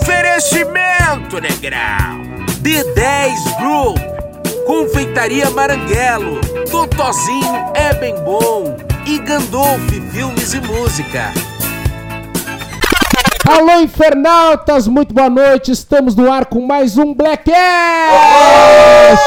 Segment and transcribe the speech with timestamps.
[0.00, 2.22] Oferecimento, negrão.
[2.62, 3.98] D10 Group.
[4.64, 6.40] Confeitaria Maranguelo.
[6.70, 8.76] Totozinho é bem bom.
[9.04, 11.32] E Gandolf Filmes e Música.
[13.48, 15.72] Alô, infernautas, muito boa noite.
[15.72, 17.50] Estamos no ar com mais um Black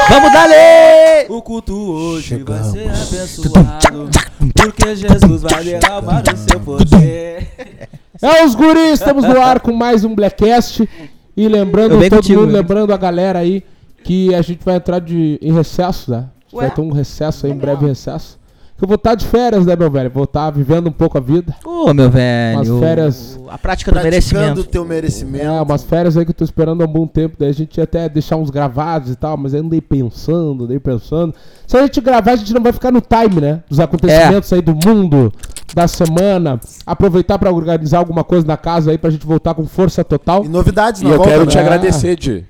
[0.09, 1.25] Vamos dali!
[1.27, 4.09] O culto hoje vai ser abençoado.
[4.55, 7.90] Porque Jesus vai derramar o seu poder.
[8.21, 10.87] É os guris, estamos no ar com mais um Blackcast.
[11.35, 12.59] E lembrando todo contigo, mundo, né?
[12.59, 13.63] lembrando a galera aí
[14.03, 16.17] que a gente vai entrar de, em recesso, né?
[16.17, 16.67] A gente Ué?
[16.67, 18.37] Vai ter um recesso aí, em breve recesso.
[18.81, 20.09] Eu vou estar de férias, né, meu velho?
[20.09, 21.53] Vou estar vivendo um pouco a vida.
[21.63, 22.57] Ô, meu velho.
[22.57, 23.39] Umas férias.
[23.47, 24.61] A prática do merecimento.
[24.61, 25.45] o teu merecimento.
[25.45, 27.35] É, umas férias aí que eu tô esperando há um bom tempo.
[27.37, 30.79] Daí a gente ia até deixar uns gravados e tal, mas eu andei pensando, andei
[30.79, 31.35] pensando.
[31.67, 33.61] Se a gente gravar, a gente não vai ficar no time, né?
[33.69, 35.31] Dos acontecimentos aí do mundo,
[35.75, 36.59] da semana.
[36.83, 40.43] Aproveitar pra organizar alguma coisa na casa aí pra gente voltar com força total.
[40.43, 41.51] E novidades E na eu volta, quero né?
[41.51, 42.45] te agradecer, Di.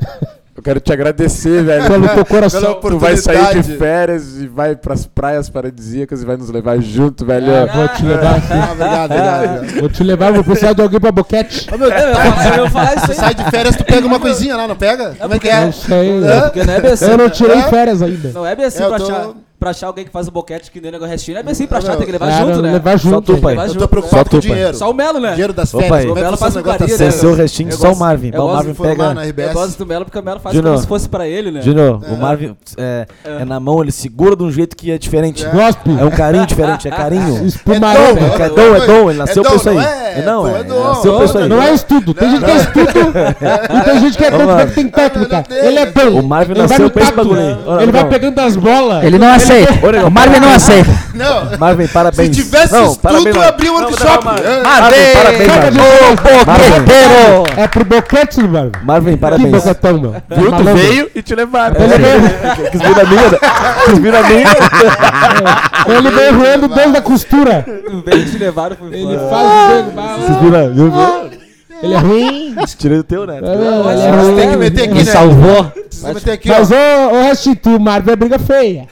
[0.56, 1.86] Eu quero te agradecer, velho.
[1.86, 2.74] Pelo teu coração.
[2.80, 6.80] Pela Tu vai sair de férias e vai pras praias paradisíacas e vai nos levar
[6.80, 7.50] junto, velho.
[7.52, 8.52] É, vou te levar aqui.
[8.52, 9.80] Ah, obrigado, obrigado.
[9.80, 11.68] Vou te levar, vou precisar de alguém pra boquete.
[11.72, 12.00] Ô, meu Deus,
[12.56, 13.14] eu eu falar isso aí.
[13.16, 15.14] sai de férias, tu pega uma coisinha lá, não pega?
[15.20, 15.60] Como é que é?
[15.66, 16.24] Não sei.
[16.24, 16.40] Hã?
[16.44, 17.04] Porque não é assim.
[17.10, 17.62] Eu não tirei É?
[17.64, 18.30] férias ainda.
[18.32, 20.30] Não é bem assim É, eu pra, tô- achar, pra achar alguém que faz o
[20.30, 21.34] boquete que nem o negócio restinho.
[21.34, 22.72] Não é bem assim pra achar, tem que levar junto, né?
[22.72, 23.22] levar junto.
[23.22, 23.50] tu, Tem que pai.
[23.52, 23.88] levar Eu junto, tô né?
[23.88, 24.50] preocupado com tu, o pai.
[24.50, 24.76] dinheiro.
[24.76, 25.30] Só o Melo, né?
[25.32, 25.70] Dinheiro das.
[25.70, 26.98] Como O é Melo faz férias?
[27.00, 27.10] né?
[27.10, 28.30] Seu restinho, só o Marvin.
[28.36, 29.14] o Marvin de pega.
[29.14, 31.62] na Eu gosto do Melo porque o Melo faz como se fosse pra ele, né?
[31.62, 35.44] Juno, o Marvin é, é na mão, ele segura de um jeito que é diferente.
[35.44, 37.44] É um carinho diferente, é carinho.
[37.46, 38.20] Espumarada.
[38.20, 39.76] É, é dom, é dom, ele nasceu pra isso aí.
[39.76, 40.06] não é?
[40.16, 40.24] É
[40.56, 41.48] é, é nasceu pra isso aí.
[41.48, 42.14] Não é estudo.
[42.14, 42.90] Tem gente que é estudo
[43.70, 45.44] e tem gente que é dom que tem técnica.
[45.50, 46.20] Ele é dom.
[46.20, 47.28] O Marvin nasceu pra esse tato.
[47.28, 49.04] bagulho Ele vai pegando as bolas.
[49.04, 50.06] Ele não aceita.
[50.06, 50.90] O Marvin não aceita.
[51.14, 51.50] Não.
[51.58, 52.36] Marvin, parabéns.
[52.36, 53.38] Se tivesse não, estudo, Marvin.
[53.40, 54.24] abria um workshop.
[54.24, 54.62] Marvin, É.
[54.62, 55.76] Marvin, parabéns, Marvin.
[56.46, 57.44] Boqueteiro!
[57.56, 58.72] É pro boquete, mano.
[58.82, 59.50] Marvin, Que parabéns.
[59.50, 60.14] boquetão, meu.
[60.30, 60.52] Viu?
[60.52, 61.76] Tu veio e te levaram.
[61.80, 63.30] Ele veio, Quis vir na minha.
[63.84, 64.46] Quis vir na minha.
[65.98, 67.64] ele veio roendo desde a costura.
[68.04, 69.92] Veio te levaram Ele faz o dedo.
[70.26, 71.45] Quis vir na minha.
[71.82, 72.54] Ele é ruim.
[72.78, 73.34] Tirei o teu, né?
[73.34, 75.12] É, Ele é Você tem que meter aqui, Me né?
[75.12, 75.72] salvou.
[75.90, 76.54] Você meter aqui, ó.
[76.58, 78.86] Mas ô, ô Marvin é briga feia.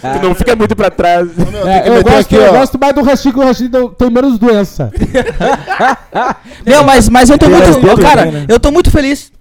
[0.00, 1.28] Tu não fica muito pra trás.
[1.36, 2.58] Meu, tem É, que eu, meter gosto, aqui, eu ó.
[2.58, 4.90] gosto mais do Restituto, que o Restituto tem menos doença.
[6.66, 7.92] Não, mas, mas eu tô muito.
[7.92, 8.44] Ô, cara, né?
[8.48, 9.32] eu tô muito feliz.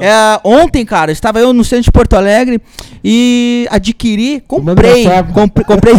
[0.00, 2.60] É, ontem, cara, estava eu no centro de Porto Alegre
[3.02, 5.94] e adquiri, comprei, comprei, comprei,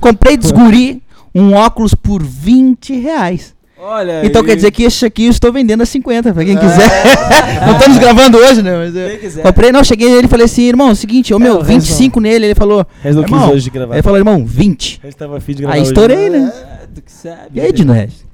[0.00, 1.02] comprei desguri
[1.34, 3.54] um óculos por 20 reais.
[3.82, 4.48] Olha Então aí.
[4.48, 6.88] quer dizer que esse aqui eu estou vendendo a 50, pra quem quiser.
[7.66, 8.76] não estamos gravando hoje, né?
[8.76, 9.42] Mas eu Quem quiser.
[9.42, 12.46] comprei, não, cheguei nele e falei assim, irmão, seguinte, ô meu, o 25 nele.
[12.46, 13.94] Ele falou, Reis não quis irmão, hoje gravar.
[13.94, 15.00] ele falou, irmão, 20.
[15.02, 15.90] Reis tava afim de gravar Aí hoje.
[15.90, 16.52] estourei, né?
[16.82, 17.36] É, tu que sabe.
[17.54, 18.24] E aí, Dino Regis?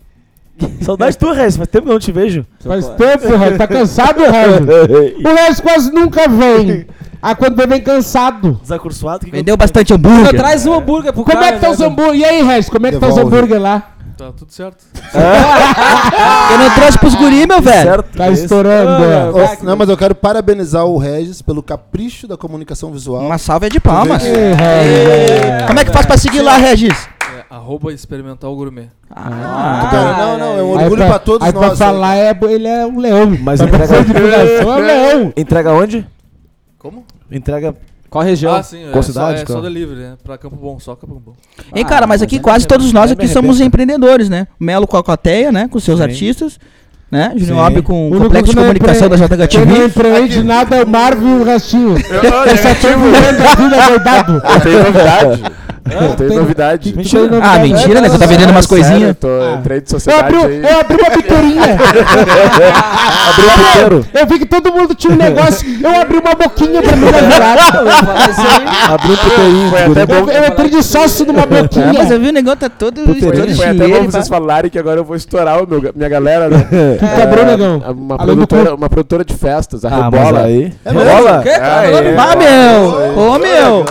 [0.81, 1.57] Saudade tua, Reis.
[1.57, 2.45] Faz tempo que eu não te vejo.
[2.61, 3.59] Faz tempo, Regis.
[3.59, 5.25] Tá cansado, Regis?
[5.25, 6.87] O Regis quase nunca vem.
[7.23, 8.59] Ah, quando vem, vem cansado.
[8.63, 9.25] Desacursoado.
[9.25, 10.35] que Vendeu bastante hambúrguer.
[10.37, 11.49] traz um hambúrguer pro Como cara.
[11.49, 11.87] é que tá os né?
[11.87, 12.17] hambúrguer?
[12.21, 13.37] E aí, Regis, como é que tá os Devolve.
[13.37, 13.93] hambúrguer lá?
[14.17, 14.83] Tá tudo certo.
[16.51, 17.83] Eu não trouxe pros guri, meu velho.
[17.91, 18.17] Certo.
[18.17, 19.37] Tá estourando.
[19.37, 23.23] Ô, Não, mas eu quero parabenizar o Regis pelo capricho da comunicação visual.
[23.23, 24.23] Uma salva de palmas.
[25.67, 27.09] Como é que faz pra seguir lá, Regis?
[27.37, 28.89] É, arroba experimental gourmet.
[29.15, 31.67] Ah, Cara, não, não, é um Aí orgulho pra, pra todos aí nós.
[31.67, 33.37] pra falar, é, ele é um leão.
[33.43, 35.33] Mas entrega- é um leão.
[35.37, 36.07] Entrega onde?
[36.79, 37.05] Como?
[37.31, 37.75] Entrega.
[38.17, 38.55] Qual região?
[38.55, 38.89] Ah, sim.
[38.89, 40.15] É Qual só, cidade, é só delivery, né?
[40.25, 41.35] Pra Campo Bom, só Campo Bom.
[41.75, 44.47] Hein, cara, mas mas aqui aí quase todos nós aí aqui somos empreendedores, né?
[44.59, 45.69] O Melo com a Coteia, né?
[45.69, 46.05] Com seus Sim.
[46.05, 46.59] artistas.
[47.11, 47.33] Né?
[47.37, 49.85] Júnior Obi com O complexo de não comunicação da empre- Quem não JHTV.
[49.87, 51.91] empreende nada é o Marvin e o restinho.
[51.99, 54.43] Eu só tô vivendo a vida doidado.
[54.45, 55.43] Eu tenho novidade.
[55.91, 56.93] Eu tenho tem- novidade.
[56.93, 57.57] Tu tem novidade?
[57.57, 58.09] Ah, mentira, né?
[58.09, 59.03] Que eu tá vendendo umas coisinhas.
[59.09, 60.63] eu tô, entrei de Eu sociedade abri, aí.
[60.73, 61.79] eu abri uma biqueirinha.
[63.29, 64.07] Abriu o puteiro.
[64.15, 65.67] Eu vi que todo mundo tinha um negócio.
[65.83, 67.57] Eu abri uma boquinha pra me ajudar.
[68.95, 69.71] Abriu o puteirinho.
[69.71, 70.15] Foi até bom.
[70.15, 71.93] Eu, eu entrei de sócio numa É, boquinha.
[71.93, 75.01] mas eu vi o negócio tá todo, todo Foi até bom vocês falarem que agora
[75.01, 76.67] eu vou estourar o meu, minha galera, né?
[76.99, 77.83] Que quebrou, negão.
[77.97, 80.41] Uma produtora, uma produtora de festas, a Ah, Rebola.
[80.45, 80.73] aí.
[80.85, 81.11] É mesmo?
[81.11, 81.41] Bola?
[81.43, 81.81] Quê, cara?
[81.89, 82.17] Aê.
[82.17, 83.23] Ah, meu!
[83.35, 83.85] Ô, meu!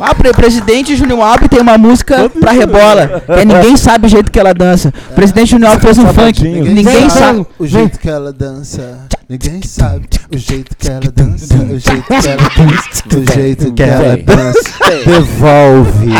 [0.00, 3.22] Ah, pre presidente Júnior Albi tem uma música pra rebola.
[3.26, 4.92] Que é Ninguém Sabe o Jeito Que Ela Dança.
[5.10, 6.42] O presidente Júnior Albi fez um funk.
[6.42, 7.46] Ninguém sabe.
[7.58, 8.98] O jeito que ela dança,
[9.28, 10.08] ninguém sabe.
[10.34, 14.70] O jeito que ela dança, o jeito que ela dança, o jeito que ela dança.
[15.04, 16.10] Devolve.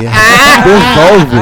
[0.65, 1.37] Devolve.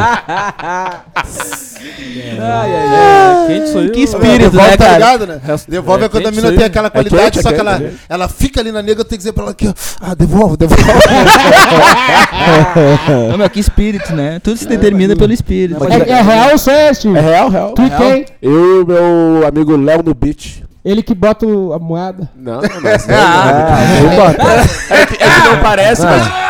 [2.43, 3.47] Ai, ai, ai.
[3.47, 3.93] Quente sou eu.
[3.93, 4.99] Que espírito, Devolve, né, tá cara?
[4.99, 5.41] ligado, né?
[5.45, 7.83] Resto- Devolve é é quando a mina tem aquela qualidade, quente, é só que ela,
[8.09, 9.73] ela fica ali na nega, eu tenho que dizer pra ela aqui, ó.
[10.01, 10.83] Ah, devolve, devolve.
[13.53, 14.39] Que espírito, né?
[14.43, 15.83] Tudo se determina pelo espírito.
[15.85, 17.19] É, é real ou só é, Steve?
[17.19, 17.73] É real, real.
[17.73, 18.25] Tu e quem?
[18.41, 20.63] Eu e meu amigo Léo no beat.
[20.85, 22.31] Ele que bota o- a moeda.
[22.35, 22.91] Não, não, não.
[23.15, 24.47] Ah, eu boto.
[24.93, 26.50] É que, é que não parece, mas.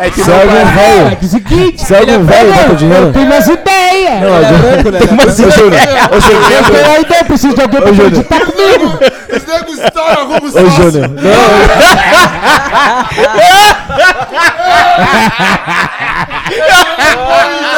[0.00, 1.16] É que Se é algum É, velho.
[1.16, 1.84] que seguinte.
[1.84, 3.12] Se é algum velho, bota o dinheiro.
[3.12, 4.20] Tem umas ideias.
[4.20, 8.40] Não, eu- tem umas Ô, Júnior, ô, Eu ideia, eu preciso de alguém pra acreditar
[8.40, 8.98] comigo.
[9.28, 10.70] Esse nego estoura, arruma os Ô.
[10.70, 11.10] Júnior.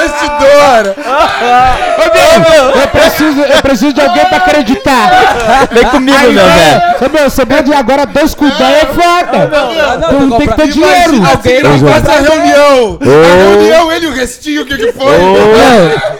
[0.01, 0.95] Investidor.
[2.83, 5.11] Eu preciso, eu preciso de alguém pra acreditar.
[5.71, 6.83] Vem comigo, Aí, meu velho.
[7.01, 9.51] Ô, meu, você pode agora dois com ideia é foda.
[10.01, 11.23] não, Tu tem que ter dinheiro.
[11.31, 12.99] Alguém não faz a reunião.
[13.01, 15.17] A reunião, ele e o restinho, o que que foi?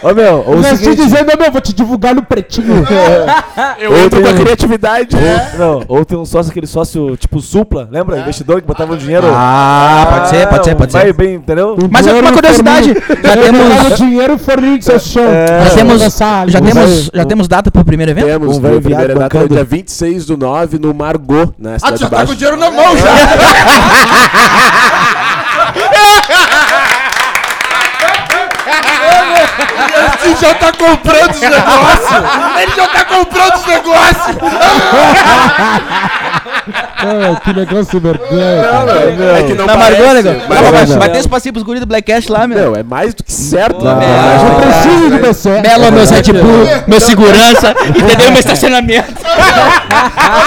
[0.03, 1.03] Ô, meu, ou o Mas te seguinte.
[1.03, 2.85] dizendo, meu, vou te divulgar no pretinho.
[3.79, 5.15] eu entro com a tenho- criatividade.
[5.57, 8.19] Não, ou tem um sócio, aquele sócio tipo supla, lembra?
[8.19, 9.27] Investidor que botava o dinheiro.
[9.31, 11.13] Ah, pode ser, pode ser, pode Vai ser.
[11.13, 11.77] bem, entendeu?
[11.89, 12.93] Mas Dinheiro uma curiosidade,
[13.23, 15.23] já Eu temos, dinheiro forninho de seu chão.
[15.23, 15.65] É.
[15.65, 18.25] já temos, já temos, já temos data pro primeiro evento?
[18.25, 21.79] Temos, Um né, primeira viado data é dia 26 do 9 no Margot, na Ah,
[21.79, 23.11] Cidade tu já tá com o dinheiro na mão já.
[25.73, 25.85] Ha
[28.65, 28.90] ha ha!
[30.23, 32.61] Ele já tá comprando os negócios.
[32.61, 34.37] Ele já tá comprando os negócios.
[37.03, 38.41] Ah, que negócio vergonha.
[39.39, 40.35] É que não Na parece, Margot, negão?
[40.47, 40.99] mas- Não, mas não.
[40.99, 42.57] Vai ter espacinho pros guris do Black Cash lá, meu.
[42.59, 43.83] Meu, é mais do que certo.
[43.83, 44.05] Não, né?
[44.07, 44.47] não.
[44.47, 45.61] Eu preciso de você.
[45.61, 48.31] Belo, meus Red Bull, meu segurança, entendeu?
[48.31, 49.13] Meu estacionamento.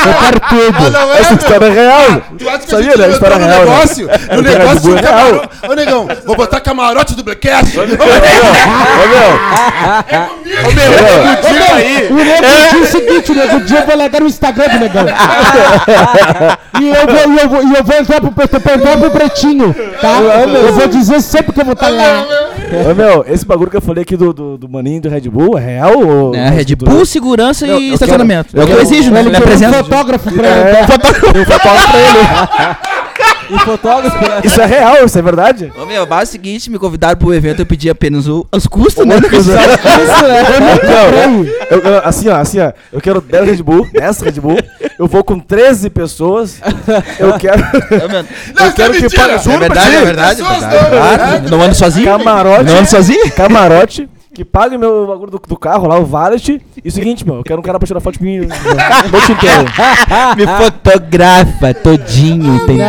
[0.06, 0.86] Eu quero tudo.
[0.86, 1.38] Ah, não é, Essa meu?
[1.38, 2.22] história é real.
[2.38, 3.06] Tu acha que Sabia, a gente né?
[3.06, 3.72] não História entrou no real, né?
[3.72, 4.06] negócio?
[4.06, 5.14] No Red negócio de é real.
[5.16, 5.48] camarote.
[5.68, 7.74] Ô, negão, vou botar camarote do Black Cash.
[8.44, 9.30] Ô, meu.
[10.64, 12.08] Ô, meu, o dia aí.
[12.10, 15.04] O nego dia é o seguinte, nego dia eu vou largar no Instagram do negão.
[16.80, 18.30] e eu vou, e eu vou, e eu vou entrar pro,
[18.74, 20.18] entrar pro pretinho, tá?
[20.20, 22.24] Eu vou dizer sempre que eu vou estar lá.
[22.90, 25.56] Ô, meu, esse bagulho que eu falei aqui do, do, do maninho do Red Bull
[25.58, 25.92] é real?
[25.98, 28.50] Ou É, Red Bull, segurança Não, e eu estacionamento.
[28.52, 29.20] quero- É o que eu exijo, né?
[29.20, 29.84] Ele quer um presença.
[29.84, 30.78] fotógrafo pra É, ele.
[31.40, 32.76] um fotógrafo pra ele.
[33.50, 34.40] E fotógrafo, né?
[34.42, 35.70] Isso é real, isso é verdade?
[35.78, 38.66] Ô, meu, base é o seguinte, me convidaram pro evento, eu pedi apenas o- os
[38.66, 39.16] custos, né?
[40.82, 42.72] Não, eu- eu- assim, ó, assim, ó.
[42.92, 44.58] Eu quero 10 Red Bull, 10 Red Bull.
[44.98, 46.60] Eu vou com 13 pessoas.
[47.18, 47.62] Eu quero
[48.54, 49.38] Não, eu quero é que pague mentira.
[49.38, 50.90] juro É verdade, pra é verdade, é Pessoas verdade.
[50.94, 52.06] não, Claro, Não ando sozinho?
[52.06, 52.64] Camarote.
[52.64, 53.30] Não ando sozinho?
[53.32, 54.08] Camarote.
[54.34, 56.60] Que pague meu bagulho do, do carro lá, o valet.
[56.84, 59.64] E o seguinte, meu, eu quero um cara pra tirar foto de mim noite inteira.
[60.36, 62.88] Me fotografa todinho, entendeu?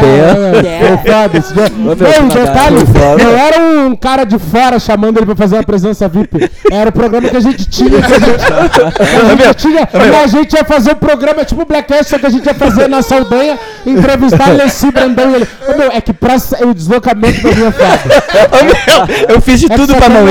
[0.80, 1.69] Foi foda esse dia.
[1.69, 2.77] Não, um detalhe,
[3.24, 6.50] não era um cara de fora chamando ele pra fazer uma presença VIP.
[6.71, 8.01] Era o programa que a gente tinha.
[8.01, 8.45] Que a gente,
[8.98, 12.18] que a gente tinha e a gente ia fazer o programa tipo Black Ash, só
[12.18, 15.48] que a gente ia fazer na Saldanha, entrevistar Alessi Brandão e ele.
[15.68, 19.95] Ô, meu, é que pra o deslocamento da minha meu, eu fiz de É tudo
[19.95, 20.25] pra não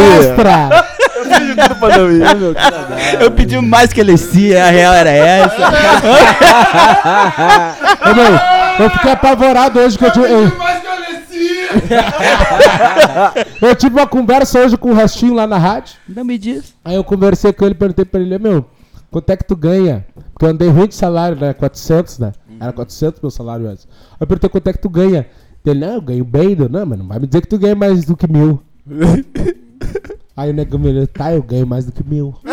[1.78, 2.54] pra não ir, meu.
[3.20, 5.56] Eu pedi mais que ele se, a real era essa.
[8.10, 10.26] Ô, meu, eu fiquei apavorado hoje que eu tive.
[10.26, 10.94] Eu, Mais que eu
[13.68, 15.96] eu tive uma conversa hoje com o restinho lá na rádio.
[16.08, 16.74] Não me diz.
[16.84, 18.64] Aí eu conversei com ele, perguntei pra ele, meu,
[19.10, 20.06] quanto é que tu ganha?
[20.32, 21.52] Porque eu andei ruim de salário, né?
[21.52, 22.32] 400, né?
[22.60, 23.86] Era 400 meu salário antes.
[24.12, 25.26] Aí eu perguntei quanto é que tu ganha.
[25.64, 26.56] Ele, não, eu ganho bem.
[26.58, 28.62] Eu, Não, mas não vai me dizer que tu ganha mais do que mil.
[30.36, 32.34] Aí o negão me olhou, tá, eu ganho mais do que mil.
[32.44, 32.48] e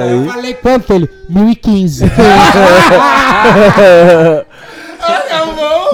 [0.00, 0.92] Aí eu falei, quanto?
[0.92, 2.04] Ele, mil e quinze.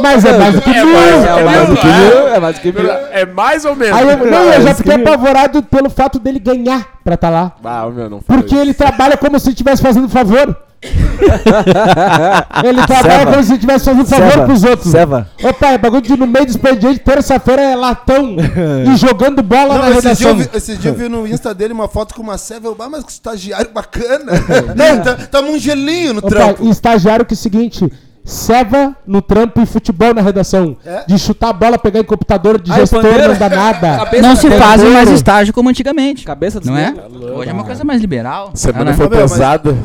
[0.01, 0.97] Mas é mais do que mil.
[0.99, 2.91] É mais do que mil, É mais do que mil.
[2.91, 3.97] É mais ou menos.
[3.97, 7.31] Aí eu, não, eu já Mas fiquei que- apavorado pelo fato dele ganhar pra tá
[7.31, 7.53] lá.
[7.65, 8.63] Ah, meu, não Porque isso.
[8.63, 10.57] ele trabalha como se estivesse fazendo favor.
[12.65, 13.31] ele trabalha Seva.
[13.33, 14.45] como se estivesse fazendo favor Seva.
[14.45, 14.91] pros outros.
[14.91, 15.29] Seva.
[15.43, 18.37] Ô pai, bagulho de no meio do expediente, terça-feira é latão
[18.93, 20.31] e jogando bola na Não, esse dia, redação.
[20.31, 22.69] eu vi, esse dia eu vi no Insta dele uma foto com uma serva.
[22.69, 24.33] Eu, ah, mas que estagiário bacana.
[24.77, 26.69] Não, tá, tamo um gelinho no Ô trampo.
[26.69, 27.91] estagiário que é o seguinte,
[28.25, 30.77] ceva no trampo e futebol na redação.
[30.85, 31.05] É?
[31.07, 33.29] De chutar a bola, pegar em computador de e gestor, pandeiro?
[33.33, 34.11] não dá nada.
[34.25, 36.25] Não se fazem mais estágio como antigamente.
[36.25, 36.91] Cabeça dos Não é?
[36.93, 37.23] negros.
[37.37, 38.51] Hoje é uma coisa mais liberal.
[38.55, 39.77] Semana foi pesada.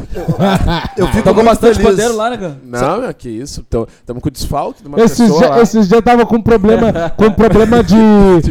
[0.95, 1.89] Eu fico Tocou muito bastante feliz.
[1.91, 2.57] pandeiro lá, né, cara?
[2.63, 3.61] Não, meu, que isso.
[3.61, 5.61] Estamos com desfalque de uma Esses pessoa dias lá.
[5.61, 7.95] esses dias eu tava com problema, com problema de,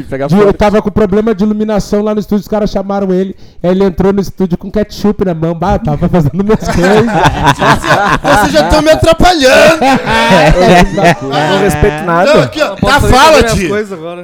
[0.08, 3.34] pegar de- Eu tava com problema de iluminação lá no estúdio, os caras chamaram ele.
[3.62, 5.54] Aí ele entrou no estúdio com ketchup na mão.
[5.54, 7.06] Bah, eu tava fazendo minhas coisas.
[8.22, 9.77] Vocês já estão me atrapalhando.
[11.22, 12.42] Não respeito Não, nada.
[12.44, 12.68] aqui, ó.
[12.76, 13.68] Tá, fazer fala, Di.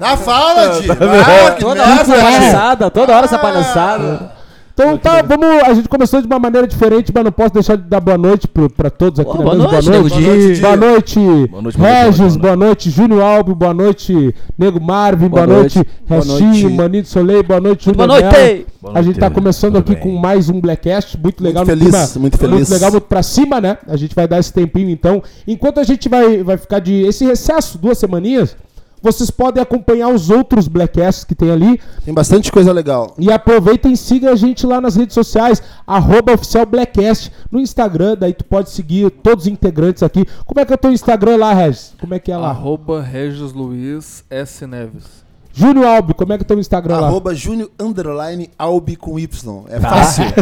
[0.01, 0.89] Tá, fala, Di.
[0.91, 4.34] Ah, Toda hora essa palhaçada, toda hora essa palhaçada.
[4.75, 5.47] Então tá, vamos.
[5.63, 8.49] A gente começou de uma maneira diferente, mas não posso deixar de dar boa noite
[8.49, 9.31] pro, pra todos aqui.
[9.39, 9.71] Né boa mesmo?
[9.71, 10.61] noite, boa noite.
[10.61, 15.29] Boa noite, Boa noite, boa Regis, noite, boa noite, Júnior Albo, boa noite, Nego Marvin,
[15.29, 15.91] boa, Boa noite, noite.
[16.09, 16.69] Boa Restinho, noite.
[16.71, 18.67] Maninho Soleil, boa noite, Boa Júnior noite.
[18.83, 20.03] Boa A gente tá noite, começando tudo aqui bem.
[20.03, 21.65] com mais um Blackcast, muito legal.
[21.65, 22.55] Muito no feliz, clima- muito feliz.
[22.57, 23.79] Muito legal, muito pra cima, né?
[23.87, 25.23] A gente vai dar esse tempinho, então.
[25.47, 28.57] Enquanto a gente vai, vai ficar de esse recesso, duas semaninhas,
[29.05, 31.79] vocês podem acompanhar os outros Blackcasts que tem ali.
[32.05, 33.15] Tem bastante coisa legal.
[33.19, 38.17] E aproveitem e siga a gente lá nas redes sociais, arroba oficial Blackcast, no Instagram,
[38.19, 40.27] daí tu pode seguir todos os integrantes aqui.
[40.47, 41.95] Como é que é o teu Instagram lá, Regis?
[42.01, 42.49] Como é que é lá?
[42.49, 44.67] Arroba Regis Luiz S.
[44.67, 45.24] Neves.
[45.57, 47.07] Júnior Albi, como é que é o teu Instagram lá?
[47.07, 49.65] Arroba Júnior Underline Albi com Y.
[49.69, 50.25] É fácil.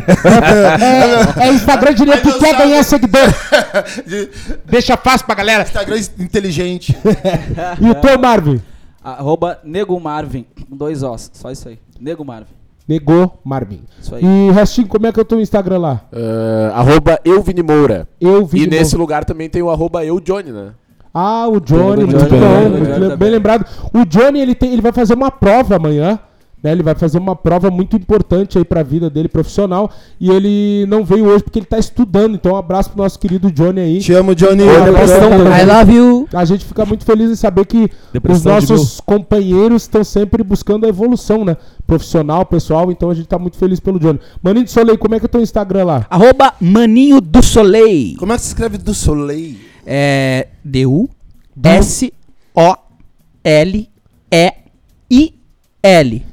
[1.42, 3.28] É, é Instagram de que quer ganhar seguidor.
[4.06, 4.30] De-
[4.64, 5.62] Deixa fácil pra galera.
[5.64, 6.96] Instagram inteligente.
[7.80, 8.60] E o teu, Marvin?
[9.04, 10.46] Arroba Nego Marvin.
[10.68, 11.30] com Dois Os.
[11.34, 11.78] Só isso aí.
[12.00, 12.52] Nego Marvin.
[12.88, 13.82] Negou Marvin.
[14.00, 14.22] Isso aí.
[14.24, 16.00] E Restinho, como é que é o teu Instagram lá?
[16.12, 18.08] Ah, arroba eu, Vini Moura.
[18.20, 20.70] Eu E nesse lugar também tem o arroba eu, Johnny, né?
[21.14, 23.66] Ah, o Johnny, muito bom, muito bem lembrado.
[23.92, 26.18] O Johnny, ele, tem, ele vai fazer uma prova amanhã,
[26.62, 26.70] né?
[26.70, 29.90] Ele vai fazer uma prova muito importante aí pra vida dele profissional.
[30.20, 32.36] E ele não veio hoje porque ele tá estudando.
[32.36, 33.98] Então, um abraço pro nosso querido Johnny aí.
[33.98, 34.62] Te amo, Johnny.
[34.68, 35.60] Abraço também.
[35.60, 36.28] I love you.
[36.32, 40.86] A gente fica muito feliz em saber que Depressão os nossos companheiros estão sempre buscando
[40.86, 41.56] a evolução, né?
[41.84, 42.92] Profissional, pessoal.
[42.92, 44.20] Então a gente tá muito feliz pelo Johnny.
[44.40, 46.06] Maninho de Soleil, como é que é o teu Instagram lá?
[46.08, 48.16] Arroba Maninho do Soleil.
[48.18, 49.71] Como é que se escreve do Soleil?
[49.86, 51.12] É D-U-S-O-L-E-I-L.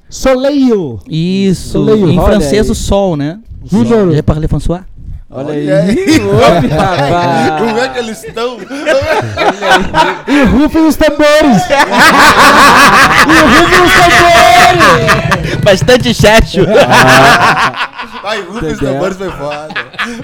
[0.09, 0.99] Soleil!
[1.07, 1.71] Isso.
[1.71, 2.71] Soleil, em olha francês aí.
[2.71, 3.39] o sol, né?
[3.63, 4.11] Júnior.
[4.13, 4.81] Já parlez François?
[5.31, 5.71] Olha Olha aí.
[5.71, 6.17] aí.
[6.69, 7.59] Rapaz.
[7.61, 8.57] Como é que eles estão?
[10.27, 11.63] E rufem os tambores!
[13.27, 15.63] e rufem os tambores!
[15.63, 16.61] Bastante chacho.
[18.21, 19.73] Vai, rufem os tambores, foi foda.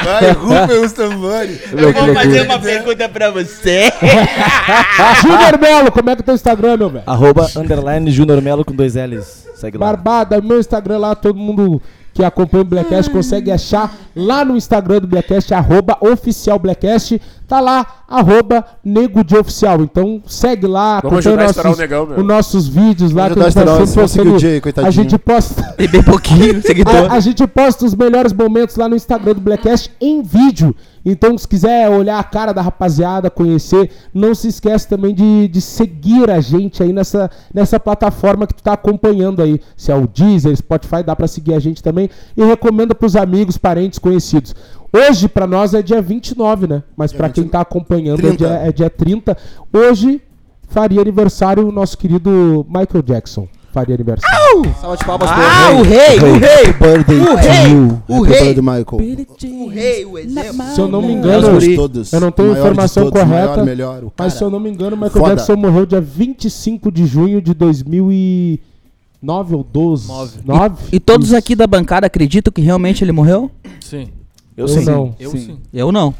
[0.03, 1.59] Vai, rufem os tambores.
[1.71, 3.91] Eu vou fazer uma pergunta pra você.
[5.21, 7.03] Júnior Melo, como é que é o teu Instagram, meu velho?
[7.07, 9.47] Arroba underline Junior Melo com dois L's.
[9.55, 9.85] Segue lá.
[9.87, 11.81] Barbada, meu Instagram lá, todo mundo
[12.15, 17.59] que acompanha o Blackcast consegue achar lá no Instagram do Blackcast, arroba oficial Blackcast, tá
[17.59, 19.81] lá, arroba nego de oficial.
[19.81, 22.19] Então segue lá, Vamos acompanha nossos, o negão, meu.
[22.19, 24.61] os nossos vídeos lá, Vamos que a gente a tá sempre postando- Jay.
[24.85, 25.75] A gente posta.
[25.91, 27.11] Bem pouquinho seguidor.
[27.11, 30.73] A, a gente posta os melhores momentos lá no Instagram do Blackcast em vídeo.
[31.05, 35.61] Então, se quiser olhar a cara da rapaziada, conhecer, não se esquece também de, de
[35.61, 39.61] seguir a gente aí nessa, nessa plataforma que tu tá acompanhando aí.
[39.77, 42.09] Se é o Deezer, Spotify, dá pra seguir a gente também.
[42.35, 44.55] E recomenda pros amigos, parentes, conhecidos.
[44.91, 46.83] Hoje, pra nós, é dia 29, né?
[46.97, 48.37] Mas pra quem tá acompanhando, é 30.
[48.37, 49.37] dia, é dia 30.
[49.71, 50.21] Hoje
[50.67, 53.47] faria aniversário o nosso querido Michael Jackson.
[53.75, 54.73] Faria aniversário.
[54.79, 55.97] Salva de palmas pro Ah, o rei.
[55.97, 56.65] rei, o rei.
[56.71, 58.01] Birthday O to rei, you.
[58.07, 58.53] o Happy rei.
[58.53, 59.65] birthday, Michael.
[59.65, 60.65] O rei, o exemplo.
[60.73, 61.75] Se eu não me engano, maior de guri.
[61.75, 62.13] todos.
[62.13, 63.47] eu não tenho O maior de informação todos, correta.
[63.51, 65.35] Maior, melhor, o Mas se eu não me engano, o Michael Foda.
[65.35, 70.07] Jackson morreu dia 25 de junho de 2009 ou 12.
[70.07, 70.39] Nove.
[70.45, 70.75] 9?
[70.93, 73.51] E todos aqui da bancada acreditam que realmente ele morreu?
[73.81, 74.07] Sim.
[74.55, 74.85] Eu Eu sim.
[74.85, 75.13] não.
[75.19, 75.37] Eu Sim.
[75.37, 75.59] sim.
[75.73, 76.13] Eu não.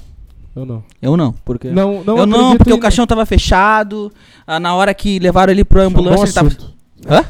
[0.54, 0.84] Eu não.
[1.02, 1.32] Eu não.
[1.46, 1.70] Por quê?
[1.70, 4.12] Não, não eu não, acredito porque em- o caixão tava fechado.
[4.46, 6.48] ah, na hora que levaram ele pra Isso é um bom ambulância, ele tava.
[6.50, 6.76] assunto.
[7.08, 7.24] Hã?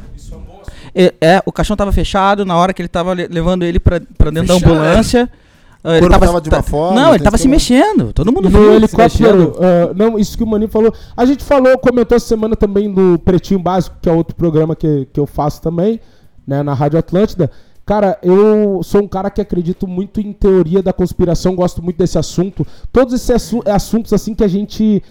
[0.96, 4.00] É, é, o caixão tava fechado na hora que ele tava le- levando ele pra,
[4.18, 5.30] pra dentro Fechado, da ambulância.
[5.84, 8.14] ah, ele corpo tava de uma forma, Não, ele tava se mexendo.
[8.14, 8.62] Todo mundo viu.
[8.62, 10.94] no helicóptero, ah, não, isso que o Maninho falou.
[11.18, 15.06] A gente falou, comentou essa semana também do Pretinho Básico, que é outro programa que,
[15.12, 16.00] que eu faço também,
[16.48, 17.52] né, na Rádio Atlântida.
[17.86, 22.18] Cara, eu sou um cara que acredito muito em teoria da conspiração, gosto muito desse
[22.18, 22.66] assunto.
[22.92, 25.04] Todos esses assu- assuntos assim que a gente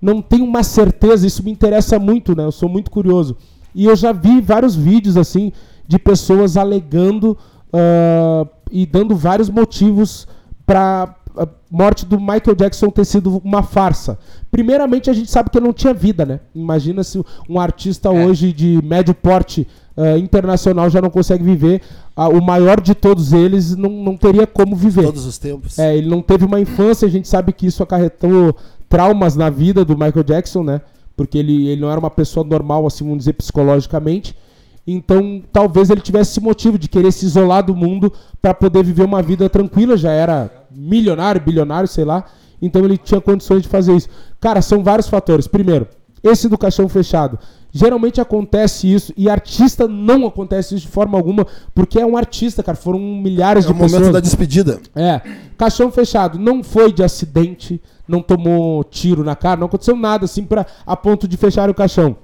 [0.00, 2.44] não tem uma certeza, isso me interessa muito, né?
[2.44, 3.36] Eu sou muito curioso.
[3.74, 5.52] E eu já vi vários vídeos assim
[5.86, 7.36] de pessoas alegando
[7.72, 10.26] ah, e dando vários motivos
[10.66, 14.18] para a morte do Michael Jackson ter sido uma farsa.
[14.50, 16.40] Primeiramente, a gente sabe que ele não tinha vida, né?
[16.54, 21.82] Imagina se um artista hoje de médio porte ah, internacional já não consegue viver.
[22.14, 25.04] Ah, o maior de todos eles não, não teria como viver.
[25.04, 25.78] Todos os tempos.
[25.78, 28.54] É, ele não teve uma infância, a gente sabe que isso acarretou
[28.88, 30.80] traumas na vida do Michael Jackson, né?
[31.16, 34.34] Porque ele, ele não era uma pessoa normal, assim, vamos dizer, psicologicamente.
[34.86, 39.04] Então, talvez ele tivesse esse motivo de querer se isolar do mundo para poder viver
[39.04, 39.96] uma vida tranquila.
[39.96, 42.24] Já era milionário, bilionário, sei lá.
[42.60, 44.08] Então, ele tinha condições de fazer isso.
[44.40, 45.46] Cara, são vários fatores.
[45.46, 45.86] Primeiro,
[46.22, 47.38] esse do caixão fechado.
[47.74, 52.62] Geralmente acontece isso e artista não acontece isso de forma alguma, porque é um artista,
[52.62, 52.76] cara.
[52.76, 54.12] Foram milhares É de o momento pessoas.
[54.12, 54.78] da despedida.
[54.94, 55.22] É,
[55.56, 57.80] caixão fechado, não foi de acidente,
[58.12, 61.74] não tomou tiro na cara, não aconteceu nada assim para a ponto de fechar o
[61.74, 62.16] caixão.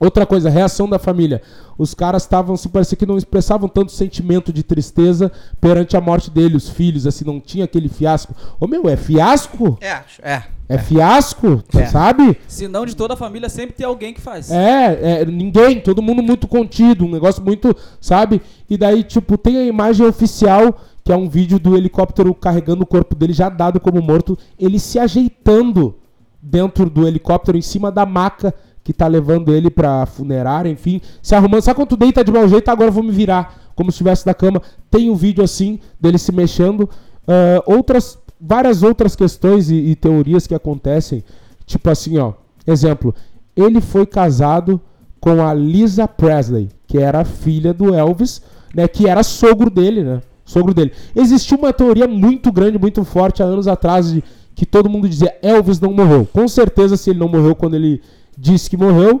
[0.00, 1.42] Outra coisa, reação da família.
[1.76, 5.30] Os caras estavam, se parecia que não expressavam tanto sentimento de tristeza
[5.60, 8.32] perante a morte dele, os filhos, assim, não tinha aquele fiasco.
[8.60, 9.76] Ô meu, é fiasco?
[9.80, 10.42] É, é.
[10.68, 11.86] É, fiasco, É.
[11.86, 12.36] sabe?
[12.46, 14.50] Se não de toda a família, sempre tem alguém que faz.
[14.50, 18.40] É, é, ninguém, todo mundo muito contido, um negócio muito, sabe?
[18.68, 20.78] E daí, tipo, tem a imagem oficial,
[21.08, 24.78] que é um vídeo do helicóptero carregando o corpo dele já dado como morto, ele
[24.78, 25.94] se ajeitando
[26.42, 31.34] dentro do helicóptero em cima da maca que tá levando ele pra funerária, enfim, se
[31.34, 31.62] arrumando.
[31.62, 34.26] Sabe quando tu deita de mau jeito, agora eu vou me virar, como se estivesse
[34.26, 34.60] na cama.
[34.90, 36.86] Tem um vídeo assim dele se mexendo.
[37.26, 41.24] Ah, outras, várias outras questões e, e teorias que acontecem,
[41.64, 42.34] tipo assim, ó,
[42.66, 43.14] exemplo,
[43.56, 44.78] ele foi casado
[45.18, 48.42] com a Lisa Presley, que era filha do Elvis,
[48.74, 50.20] né, que era sogro dele, né?
[50.48, 50.92] Sogro dele.
[51.14, 54.24] Existiu uma teoria muito grande, muito forte há anos atrás de
[54.54, 56.26] que todo mundo dizia Elvis não morreu.
[56.32, 58.00] Com certeza, se ele não morreu quando ele
[58.36, 59.20] disse que morreu,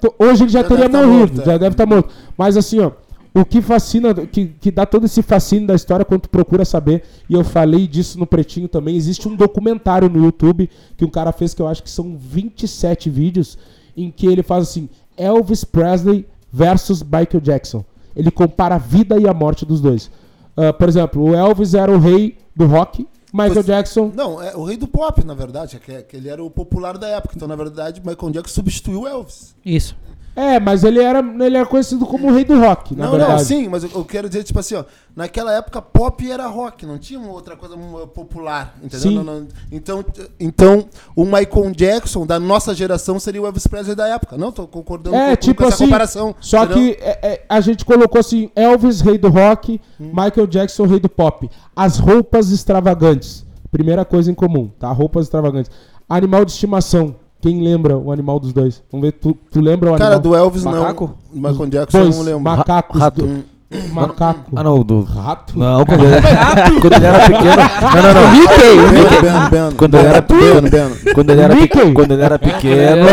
[0.00, 1.58] to- hoje ele já, Já teria deve tá morrido, morto, já é.
[1.58, 2.08] deve estar morto.
[2.36, 2.90] Mas assim, ó,
[3.32, 7.02] o que fascina, que, que dá todo esse fascínio da história quando tu procura saber,
[7.28, 11.32] e eu falei disso no Pretinho também, existe um documentário no YouTube que um cara
[11.32, 13.56] fez que eu acho que são 27 vídeos,
[13.96, 17.84] em que ele faz assim, Elvis Presley versus Michael Jackson.
[18.16, 20.10] Ele compara a vida e a morte dos dois.
[20.56, 24.12] Ah, por exemplo, o Elvis era o rei do rock, Michael Pois- Jackson...
[24.14, 25.76] Não, é o rei do pop, na verdade.
[25.76, 27.34] É que, que ele era o popular da época.
[27.36, 29.56] Então, na verdade, Michael Jackson substituiu o Elvis.
[29.64, 29.96] Isso.
[30.36, 33.32] É, mas ele era, ele era conhecido como o rei do rock, na não, verdade.
[33.32, 36.98] não, sim, mas eu, quero dizer, tipo assim, ó, naquela época pop era rock, não
[36.98, 39.10] tinha outra coisa um, popular, entendeu?
[39.10, 39.14] Sim.
[39.16, 39.46] Não, não.
[39.70, 40.04] então,
[40.40, 44.36] então, o Michael Jackson da nossa geração seria o Elvis Presley da época.
[44.36, 46.34] Não, tô concordando É, com, tipo com essa assim, comparação.
[46.40, 46.76] Só entendeu?
[46.78, 51.08] que é, é, a gente colocou assim: Elvis, rei do rock, Michael Jackson, rei do
[51.08, 51.48] pop.
[51.76, 53.44] As roupas extravagantes.
[53.70, 54.90] Primeira coisa em comum, tá?
[54.90, 55.70] Roupas extravagantes.
[56.08, 57.14] Animal de estimação.
[57.44, 58.82] Quem lembra o animal dos dois?
[58.90, 60.22] Vamos ver, tu, tu lembra o Cara, animal?
[60.22, 61.14] do Elvis Macaco?
[61.34, 61.42] não.
[61.42, 62.40] Do Michael Jackson Dois, não lembro.
[62.40, 62.98] macacos.
[62.98, 63.20] Rato.
[63.22, 63.44] do-
[63.92, 64.50] Macaco.
[64.56, 65.02] Ah, não, do.
[65.02, 65.58] Rato?
[65.58, 66.14] Não, quando ele,
[66.80, 67.44] quando ele era pequeno.
[67.82, 68.30] Não, não, não.
[68.32, 68.76] Mickey!
[69.20, 69.76] Ben, Ben, Ben.
[69.76, 70.70] Quando ele era pequeno.
[70.70, 71.12] Ben.
[71.14, 71.78] Quando ele era, Mickey?
[71.80, 73.06] pe- quando ele era pequeno.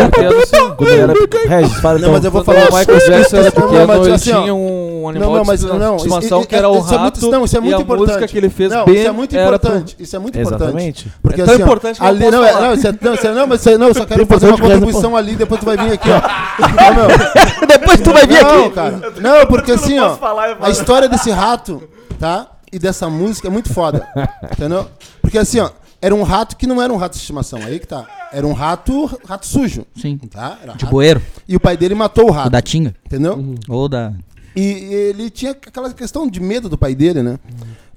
[0.85, 1.13] Quando ele era.
[1.61, 2.11] Regis, fala Não, então.
[2.13, 5.37] mas eu vou falar o Michael Jackson era Não, pequeno, ele tinha um animal Não,
[5.37, 5.95] não, mas de não.
[5.95, 7.31] estimação isso- que era o isso é muito- rato.
[7.31, 8.07] Não, isso é muito e importante.
[8.07, 9.95] música que ele fez não, bem isso é muito era pro- importante.
[9.99, 10.61] Isso é muito importante.
[10.63, 11.11] Exatamente.
[11.21, 13.27] Porque É tão assim, importante que não ali, não, é, não, isso é- não, isso
[13.27, 15.59] é- não, mas isso é- não, eu só quero fazer uma importante contribuição ali, depois
[15.59, 16.21] tu vai vir aqui, ó.
[17.67, 18.69] Depois tu vai vir não, aqui.
[18.71, 19.01] cara.
[19.19, 20.17] Não, porque assim, ó,
[20.61, 21.81] a história desse rato,
[22.19, 22.47] tá?
[22.71, 24.07] E dessa música é muito foda.
[24.51, 24.87] Entendeu?
[25.21, 25.69] Porque assim, ó,
[26.01, 28.07] era um rato que não era um rato de estimação, aí que tá.
[28.31, 30.17] Era um rato, rato sujo, Sim.
[30.17, 30.57] tá?
[30.61, 30.91] Era De rato.
[30.91, 31.21] bueiro.
[31.47, 32.95] E o pai dele matou o O rato, da Tinga.
[33.05, 33.55] entendeu?
[33.69, 34.13] Ou da.
[34.55, 37.37] E ele tinha aquela questão de medo do pai dele, né?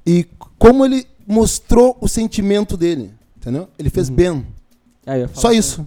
[0.07, 0.27] E
[0.59, 3.69] como ele mostrou o sentimento dele, entendeu?
[3.79, 4.45] Ele fez bem.
[5.07, 5.87] É, Só isso.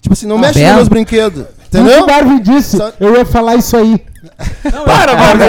[0.00, 0.66] Tipo assim, não Ah, mexe bem.
[0.68, 1.42] nos meus brinquedos.
[1.42, 2.02] O que Entendeu?
[2.02, 4.04] o Marvin disse, Só- eu ia falar isso aí.
[4.84, 5.44] Para, Marvin!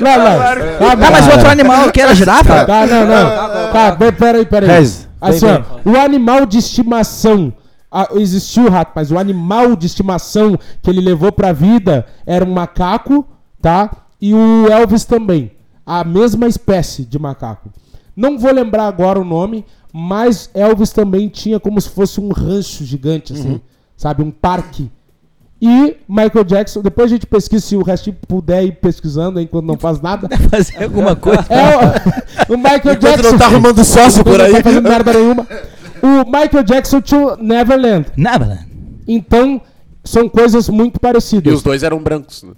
[0.00, 0.24] Não, não.
[0.24, 0.88] não.
[0.90, 2.64] Ah, mas outro animal que era girafa?
[2.64, 3.72] Tá, não, não.
[3.72, 4.68] Tá, pe- peraí, peraí.
[4.70, 7.52] Regis, Assim, ó, o animal de estimação.
[7.90, 12.44] ah, existiu o rato, mas o animal de estimação que ele levou pra vida era
[12.44, 13.26] um macaco,
[13.60, 13.90] tá?
[14.20, 15.52] E o Elvis também.
[15.86, 17.70] A mesma espécie de macaco.
[18.16, 22.84] Não vou lembrar agora o nome, mas Elvis também tinha como se fosse um rancho
[22.84, 23.60] gigante, assim,
[23.96, 24.22] sabe?
[24.22, 24.90] Um parque.
[25.66, 29.78] E Michael Jackson, depois a gente pesquisa se o restinho puder ir pesquisando enquanto não
[29.78, 30.28] faz nada.
[30.50, 31.44] Fazer alguma coisa.
[31.48, 33.30] É o, o Michael Enquanto Jackson.
[33.30, 34.52] não tá arrumando sócio por Não aí.
[34.52, 35.46] tá fazendo merda nenhuma.
[36.02, 38.06] O Michael Jackson tinha o Neverland.
[38.14, 38.66] Nada.
[39.08, 39.58] Então,
[40.04, 41.54] são coisas muito E parecidas.
[41.54, 42.42] os dois eram brancos.
[42.42, 42.52] Né?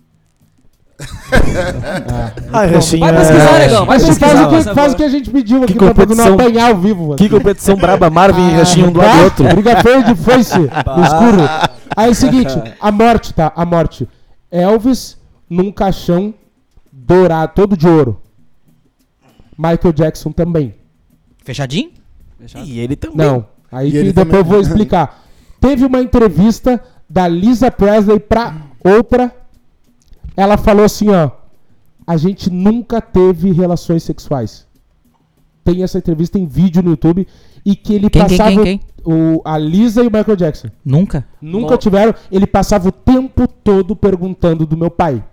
[2.53, 3.01] Ai, Restinho.
[3.01, 3.87] Vai pesquisar, negão.
[3.87, 4.47] Vai Mas tu faz, pesquisar.
[4.47, 6.35] o que, faz o que a gente pediu aqui Que pra poder não competição.
[6.35, 7.17] apanhar ao vivo.
[7.17, 9.25] Que competição braba, Marvin e Restinho um do lado do Tá?
[9.25, 9.45] outro.
[9.55, 11.49] Briga feia de foice no escuro.
[11.97, 13.53] Aí é o seguinte, a morte, tá?
[13.55, 14.09] A morte.
[14.51, 16.33] Elvis num caixão
[16.93, 18.21] dourado, todo de ouro.
[19.57, 20.75] Michael Jackson também.
[21.45, 21.91] Fechadinho?
[22.65, 23.17] E ele também.
[23.27, 23.47] Não.
[23.73, 24.37] Aí E depois também.
[24.39, 25.23] eu vou explicar.
[25.61, 28.55] Teve uma entrevista da Lisa Presley pra
[28.85, 29.33] outra.
[30.37, 31.31] Ela falou assim, ó.
[32.07, 34.67] A gente nunca teve relações sexuais.
[35.65, 37.27] Tem essa entrevista em vídeo no YouTube.
[37.65, 38.51] E que ele Quem, passava.
[38.51, 38.81] quem, quem?
[39.05, 40.69] O, a Lisa e o Michael Jackson.
[40.85, 41.27] Nunca.
[41.43, 42.15] Nunca No- tiveram.
[42.31, 45.25] Ele passava o tempo todo perguntando do meu pai.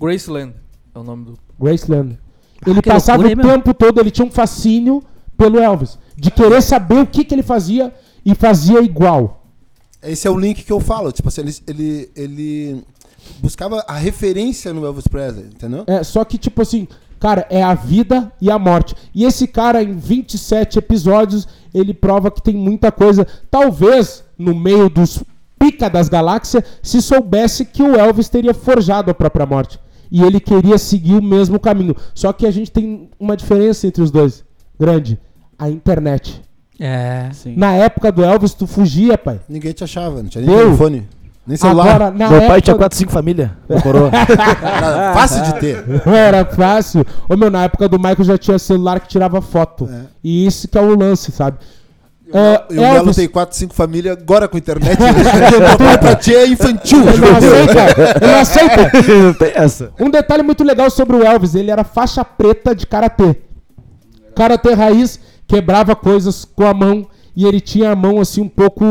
[0.00, 0.54] Graceland
[0.94, 1.38] é o nome do.
[1.60, 2.18] Graceland.
[2.66, 3.56] Ele Ah, passava loucura, o meu?
[3.56, 5.02] tempo todo, ele tinha um fascínio
[5.36, 5.98] pelo Elvis.
[6.16, 9.46] De querer saber o que, que ele fazia e fazia igual.
[10.02, 11.12] Esse é o link que eu falo.
[11.12, 12.84] Tipo assim, ele, ele, ele
[13.38, 15.84] buscava a referência no Elvis Presley, entendeu?
[15.86, 16.88] É, só que, tipo assim,
[17.18, 18.94] cara, é a vida e a morte.
[19.14, 23.26] E esse cara, em 27 episódios, ele prova que tem muita coisa.
[23.50, 25.22] Talvez, no meio dos
[25.58, 29.78] pica das galáxias se soubesse que o Elvis teria forjado a própria morte.
[30.10, 31.94] E ele queria seguir o mesmo caminho.
[32.14, 34.42] Só que a gente tem uma diferença entre os dois.
[34.78, 35.20] Grande.
[35.58, 36.42] A internet.
[36.80, 37.28] É.
[37.32, 37.54] Sim.
[37.56, 39.38] Na época do Elvis, tu fugia, pai.
[39.48, 40.64] Ninguém te achava, não tinha nem Deu.
[40.64, 41.06] telefone.
[41.46, 41.88] Nem celular.
[41.96, 42.60] Agora, na Meu pai época...
[42.60, 43.56] tinha 4, 5 família.
[43.82, 44.10] Coroa.
[44.14, 45.84] Era fácil de ter.
[46.06, 47.04] Não era fácil.
[47.28, 49.88] Ô, meu, na época do Michael já tinha celular que tirava foto.
[49.90, 50.02] É.
[50.22, 51.58] E isso que é o lance, sabe?
[52.32, 54.96] Ah, E o Melo Elvis- tem 4, 5 famílias agora com internet.
[55.76, 57.00] Papai pra ti é infantil.
[57.08, 58.00] Ele não aceita.
[58.22, 58.90] Ele não aceita.
[59.24, 59.90] não tem essa.
[59.98, 63.34] Um detalhe muito legal sobre o Elvis, ele era faixa preta de karatê.
[64.36, 68.84] Karatê raiz, quebrava coisas com a mão e ele tinha a mão assim um pouco,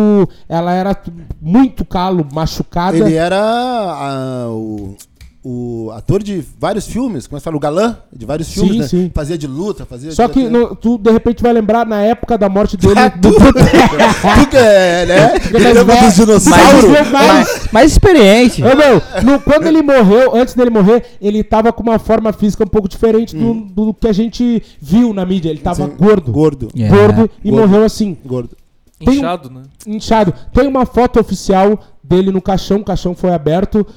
[0.48, 0.96] ela era
[1.42, 2.98] muito calo, machucada.
[2.98, 4.96] Ele era ah, o,
[5.42, 7.56] o ator de vários filmes, como é que fala?
[7.56, 8.88] O galã de vários Sim, filmes, né?
[8.88, 9.12] sim.
[9.16, 10.34] Fazia de luta, fazia Só de...
[10.34, 12.94] que no- tu de repente vai lembrar na época da morte dele.
[13.22, 15.34] Do- tu, tu que é, né?
[15.52, 16.84] mais Lembra dos dinossauros?
[16.90, 18.62] Mais- mais- Mais experiente.
[18.62, 22.64] Ô, meu, no- quando ele morreu, antes dele morrer, ele tava com uma forma física
[22.66, 25.50] um pouco diferente do, do que a gente viu na mídia.
[25.50, 25.94] Ele tava Sim.
[25.98, 26.32] gordo.
[26.34, 26.68] Gordo.
[26.76, 26.96] Yeah.
[26.98, 27.68] Gordo e Gordo.
[27.68, 28.18] morreu assim.
[28.26, 28.58] Gordo.
[29.00, 29.62] Tem- Inchado, né?
[29.88, 30.34] inchado.
[30.54, 33.88] Tem uma foto oficial dele no caixão, o caixão foi aberto.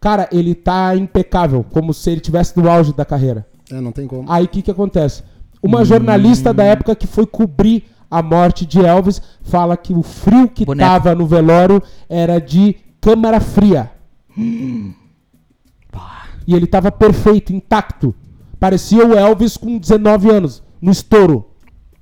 [0.00, 3.46] Cara, ele tá impecável, como se ele tivesse no auge da carreira.
[3.70, 4.30] É, não tem como.
[4.30, 5.22] Aí o que que acontece?
[5.62, 10.48] Uma jornalista da época que foi cobrir a morte de Elvis fala que o frio
[10.48, 10.88] que Boneco.
[10.88, 13.90] tava no velório era de câmara fria.
[16.46, 18.14] E ele tava perfeito, intacto.
[18.58, 21.44] Parecia o Elvis com 19 anos, no estouro.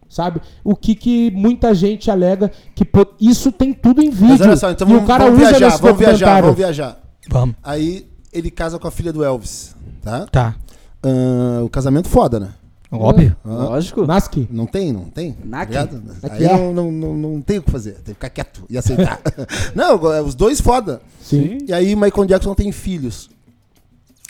[0.09, 0.41] Sabe?
[0.63, 4.29] O que que muita gente alega que pô, isso tem tudo em vídeo.
[4.39, 7.06] Mas olha só, então e vamos, o cara vamos usa viajar, vamos viajar, vamos viajar.
[7.29, 7.55] Vamos.
[7.63, 10.27] Aí ele casa com a filha do Elvis, tá?
[10.27, 10.57] Tá.
[11.03, 12.55] Ah, o casamento foda, né?
[12.91, 13.37] Óbvio.
[13.45, 14.07] Ah, Lógico.
[14.07, 14.49] Nasce.
[14.51, 15.37] Não tem, não tem.
[15.45, 15.73] Naki.
[15.73, 16.17] Tá ligado?
[16.31, 16.53] Aí é.
[16.57, 17.93] não, não, não, não tem o que fazer.
[17.95, 19.21] Tem que ficar quieto e aceitar.
[19.75, 21.01] não, é, os dois foda.
[21.21, 21.59] Sim.
[21.67, 23.29] E aí Michael Jackson tem filhos.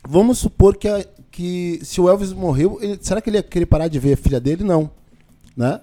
[0.09, 3.67] Vamos supor que, a- que se o Elvis morreu, ele- será que ele ia querer
[3.67, 4.65] parar de ver a filha dele?
[4.65, 4.91] Não.
[5.57, 5.81] Né?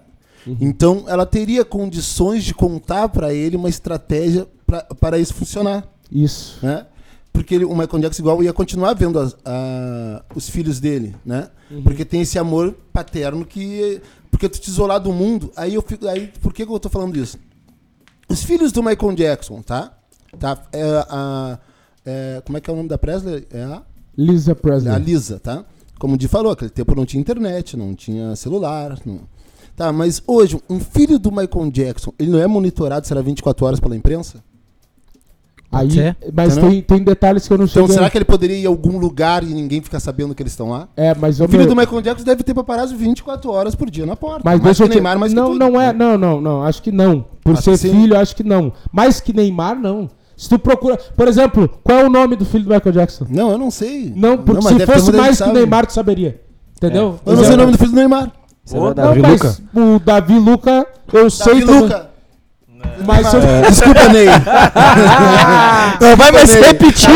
[0.59, 5.87] Então ela teria condições de contar pra ele uma estratégia pra- para isso funcionar.
[6.11, 6.57] Isso.
[6.65, 6.85] Né?
[7.33, 11.49] Porque ele- o Michael Jackson igual ia continuar vendo as- a- os filhos dele, né?
[11.83, 16.07] Porque tem esse amor paterno que porque tu te isolar do mundo, aí eu fico
[16.07, 17.37] aí por que, que eu tô falando isso?
[18.29, 19.93] Os filhos do Michael Jackson, tá?
[20.39, 20.57] Tá?
[20.71, 21.59] É, a,
[22.05, 23.47] é, como é que é o nome da Presley?
[23.51, 23.81] É a,
[24.17, 24.99] Lisa a Presley.
[24.99, 25.65] Lisa, tá?
[25.99, 29.21] Como o Di falou, aquele tempo não tinha internet, não tinha celular, não.
[29.75, 33.79] Tá, mas hoje um filho do Michael Jackson, ele não é monitorado será 24 horas
[33.79, 34.43] pela imprensa?
[35.73, 36.69] Aí, mas Entendeu?
[36.71, 37.95] tem, tem detalhes que eu não Então cheguei.
[37.95, 40.69] será que ele poderia ir a algum lugar e ninguém ficar sabendo que eles estão
[40.69, 40.87] lá?
[40.95, 44.15] É, mas O filho do Michael Jackson deve ter paparazzo 24 horas por dia na
[44.15, 44.41] porta.
[44.45, 44.93] Mas mais deixa que te...
[44.95, 45.59] Neymar, mais não, que tudo.
[45.59, 47.25] não é, não, não, não, acho que não.
[47.43, 48.71] Por Acho ser filho, acho que não.
[48.91, 50.09] Mais que Neymar, não.
[50.37, 53.25] Se tu procura, por exemplo, qual é o nome do filho do Michael Jackson?
[53.29, 54.11] Não, eu não sei.
[54.15, 55.53] Não, porque mas se fosse mais que sabe.
[55.53, 56.41] Neymar, tu saberia.
[56.77, 57.19] Entendeu?
[57.25, 58.31] Eu não sei o nome do filho do Neymar.
[58.71, 59.21] É Não, verdade.
[59.21, 61.81] mas o Davi Luca, eu sei Davi também.
[61.81, 62.09] Luca.
[63.05, 63.41] Mas se eu...
[63.69, 64.27] Desculpa, Ney.
[65.99, 67.09] Não vai mais repetir.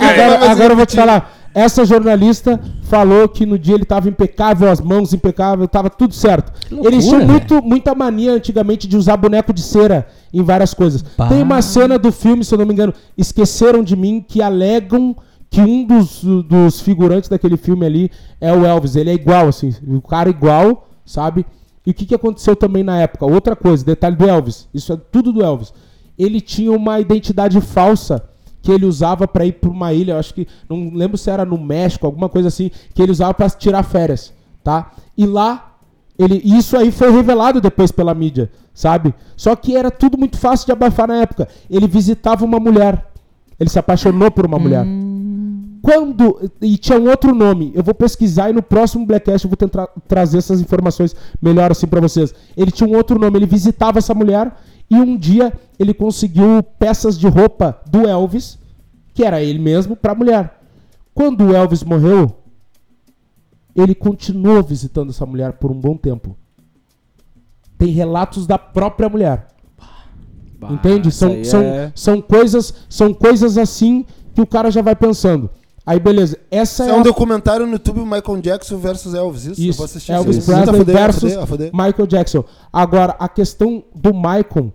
[0.00, 1.32] agora, agora eu vou te falar.
[1.54, 6.52] Essa jornalista falou que no dia ele tava impecável, as mãos impecável, tava tudo certo.
[6.84, 7.30] Eles tinham velho.
[7.30, 11.04] muito, muita mania antigamente de usar boneco de cera em várias coisas.
[11.16, 11.28] Bah.
[11.28, 15.14] Tem uma cena do filme, se eu não me engano, Esqueceram de Mim, que alegam
[15.48, 18.10] que um dos, dos figurantes daquele filme ali
[18.40, 18.96] é o Elvis.
[18.96, 21.46] Ele é igual, assim, o cara igual, sabe?
[21.86, 23.26] E o que, que aconteceu também na época?
[23.26, 24.68] Outra coisa, detalhe do Elvis.
[24.72, 25.72] Isso é tudo do Elvis.
[26.18, 28.24] Ele tinha uma identidade falsa
[28.62, 31.58] que ele usava pra ir pra uma ilha, acho que não lembro se era no
[31.58, 34.92] México, alguma coisa assim, que ele usava pra tirar férias, tá?
[35.18, 35.74] E lá
[36.18, 39.12] ele isso aí foi revelado depois pela mídia, sabe?
[39.36, 41.46] Só que era tudo muito fácil de abafar na época.
[41.68, 43.04] Ele visitava uma mulher.
[43.58, 44.86] Ele se apaixonou por uma mulher.
[45.84, 46.50] Quando.
[46.62, 47.70] E tinha um outro nome.
[47.74, 51.86] Eu vou pesquisar e no próximo Blackcast eu vou tentar trazer essas informações melhor assim
[51.86, 52.34] pra vocês.
[52.56, 53.36] Ele tinha um outro nome.
[53.36, 54.50] Ele visitava essa mulher
[54.90, 58.58] e um dia ele conseguiu peças de roupa do Elvis,
[59.12, 60.58] que era ele mesmo, pra mulher.
[61.12, 62.34] Quando o Elvis morreu,
[63.76, 66.34] ele continuou visitando essa mulher por um bom tempo.
[67.76, 69.48] Tem relatos da própria mulher.
[70.58, 71.12] Bah, Entende?
[71.12, 75.50] São, são, é- são, coisas, são coisas assim que o cara já vai pensando.
[75.86, 76.38] Aí, beleza.
[76.50, 79.44] Essa Isso é, é um a- documentário no YouTube Michael Jackson versus Elvis.
[79.44, 80.12] Isso, eu Isso, vou assistir.
[80.12, 80.50] Elvis isso.
[80.52, 81.70] A Presley a versus fuder, a fuder.
[81.74, 82.44] Michael Jackson.
[82.72, 84.72] Agora, a questão do Michael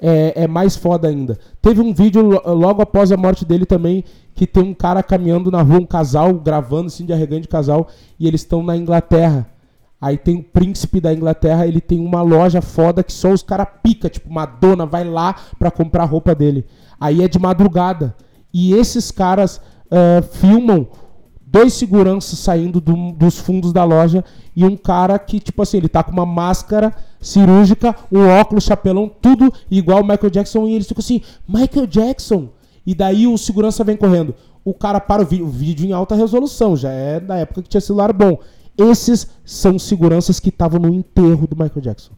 [0.00, 1.36] é, é mais foda ainda.
[1.60, 4.04] Teve um vídeo lo- logo após a morte dele também,
[4.34, 7.88] que tem um cara caminhando na rua, um casal, gravando assim de arregante de casal,
[8.20, 9.48] e eles estão na Inglaterra.
[10.00, 13.66] Aí tem o príncipe da Inglaterra, ele tem uma loja foda que só os caras
[13.82, 16.66] pica, tipo, Madonna vai lá pra comprar a roupa dele.
[17.00, 18.14] Aí é de madrugada.
[18.52, 20.86] E esses caras ah, filmam
[21.46, 25.88] dois seguranças saindo do- dos fundos da loja e um cara que, tipo assim, ele
[25.88, 30.66] tá com uma máscara cirúrgica, um óculos, chapelão, tudo igual o Michael Jackson.
[30.66, 32.48] E eles ficam assim, Michael Jackson.
[32.86, 34.34] E daí o segurança vem correndo.
[34.64, 37.80] O cara para o, o vídeo em alta resolução, já é da época que tinha
[37.80, 38.38] celular bom.
[38.76, 42.12] Esses são seguranças que estavam no enterro do Michael Jackson.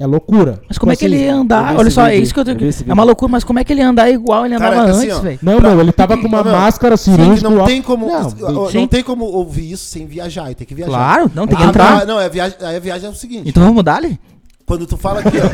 [0.00, 0.60] É loucura.
[0.68, 1.72] Mas como é que Tipo ele ia assim, andar?
[1.72, 2.64] vi Olha só, é isso que eu tenho.
[2.64, 4.90] esse É uma loucura, mas como é que ele ia andar igual ele andava Cara,
[4.92, 5.38] assim, antes, velho?
[5.42, 7.50] Não, não, ele tava com uma meu, máscara cirúrgica.
[7.50, 8.86] não tem como, Não, não, sim.
[8.86, 10.92] tem como ouvir isso sem viajar, tem que viajar.
[10.92, 12.06] Claro, não, tem que Ah, entrar.
[12.06, 13.48] não, é viagem, aí a viagem é o seguinte.
[13.48, 14.20] Então vamos mudar ali?
[14.68, 15.46] Quando tu fala aqui, ó.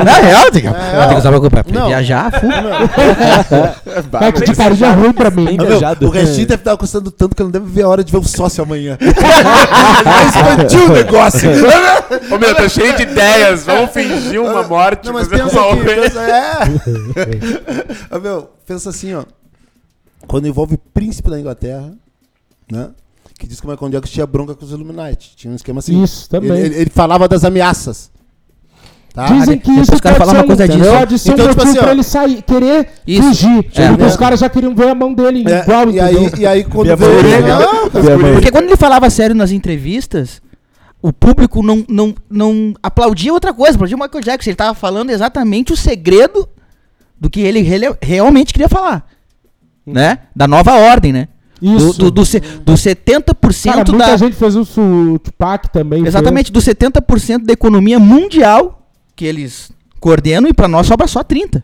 [0.00, 0.72] é, Na real, tem que, É,
[1.06, 1.86] tem que usar pra, pra não.
[1.86, 2.50] viajar, full.
[4.10, 5.56] Vai que de carinha ruim pra mim.
[5.56, 6.04] Meu, viajado.
[6.08, 8.18] o restinho deve estar custando tanto que eu não deve ver a hora de ver
[8.18, 8.98] o sócio amanhã.
[10.04, 11.48] Vai expandir o negócio.
[12.28, 13.64] Ô meu, tô cheio de ideias.
[13.66, 15.06] Vamos fingir uma morte.
[15.06, 18.16] Não, mas fazer pensa uma aqui, pensa, é.
[18.16, 19.22] Ô, meu, pensa assim, ó.
[20.26, 21.92] Quando envolve príncipe da Inglaterra,
[22.70, 22.88] né?
[23.42, 25.32] Que diz que o Michael Jackson tinha bronca com os Illuminati.
[25.34, 26.00] Tinha um esquema assim.
[26.00, 26.48] Isso, também.
[26.52, 28.08] Ele, ele- ele falava das ameaças.
[29.12, 29.26] Tá?
[29.26, 30.90] Dizem que Depois isso os caras pode falam ser uma um, coisa disso.
[30.98, 31.82] pode ser Então, um tipo assim, ó.
[31.82, 33.22] pra ele sair, querer Isso.
[33.28, 33.66] fugir.
[33.74, 33.88] É.
[33.88, 36.62] porque os caras já queriam ver a mão dele É, igual, e, aí, e aí
[36.64, 37.22] quando veio.
[37.22, 38.32] Via mão.
[38.34, 40.40] Porque quando ele falava sério nas entrevistas,
[41.02, 44.50] o público não, não, não aplaudia outra coisa, aplaudia o Michael Jackson.
[44.50, 46.48] Ele tava falando exatamente o segredo
[47.20, 47.60] do que ele
[48.00, 49.04] realmente queria falar.
[49.84, 50.20] Né?
[50.34, 51.26] Da nova ordem, né?
[51.62, 51.92] Do, Isso.
[51.98, 54.16] do, do, se- do 70% Cara, muita da.
[54.16, 56.04] gente fez isso, o Tupac também.
[56.04, 59.70] Exatamente, do 70% da economia mundial que eles
[60.00, 61.62] coordenam e pra nós sobra só 30%.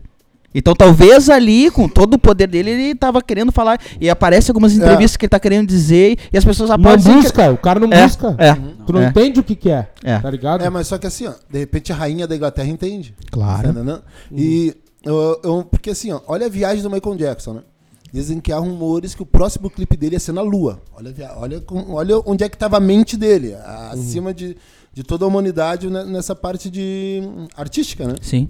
[0.55, 3.79] Então talvez ali, com todo o poder dele, ele tava querendo falar.
[4.01, 6.79] E aparece algumas entrevistas que ele tá querendo dizer e as pessoas Fez.
[6.81, 7.03] Não aplaudem.
[7.05, 8.35] sem que- busca, o cara não É, busca.
[8.39, 8.53] é,
[8.87, 9.07] Tu não é.
[9.09, 10.17] entende o que que é, É.
[10.17, 10.63] tá ligado?
[10.63, 13.13] É, mas só que assim, ó, de repente a rainha da Inglaterra entende.
[13.29, 13.71] Claro.
[13.73, 14.01] Tá?
[14.31, 14.73] E
[15.05, 17.61] eu, eu- porque assim, ó, olha a viagem do Michael Jackson, né?
[18.11, 20.81] Dizem que há rumores que o próximo clipe dele ia ser na Lua.
[20.95, 24.57] Olha, olha, olha onde é que estava a mente dele, a- acima de,
[24.93, 27.21] de toda a humanidade né, nessa parte de
[27.55, 28.15] artística, né?
[28.21, 28.47] Sim,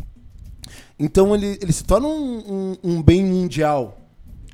[0.98, 2.38] Então ele, ele se torna um,
[2.84, 3.98] um- um bem mundial.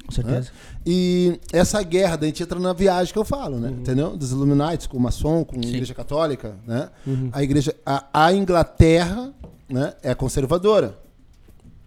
[0.05, 0.49] com certeza.
[0.85, 3.69] E essa guerra, daí a gente entra na viagem que eu falo, né?
[3.71, 4.15] Entendeu?
[4.15, 6.89] Dos Illuminati, com o maçom, com a igreja católica, né?
[7.31, 9.33] A igreja, a, a Inglaterra,
[9.67, 9.93] né?
[10.03, 10.95] É conservadora.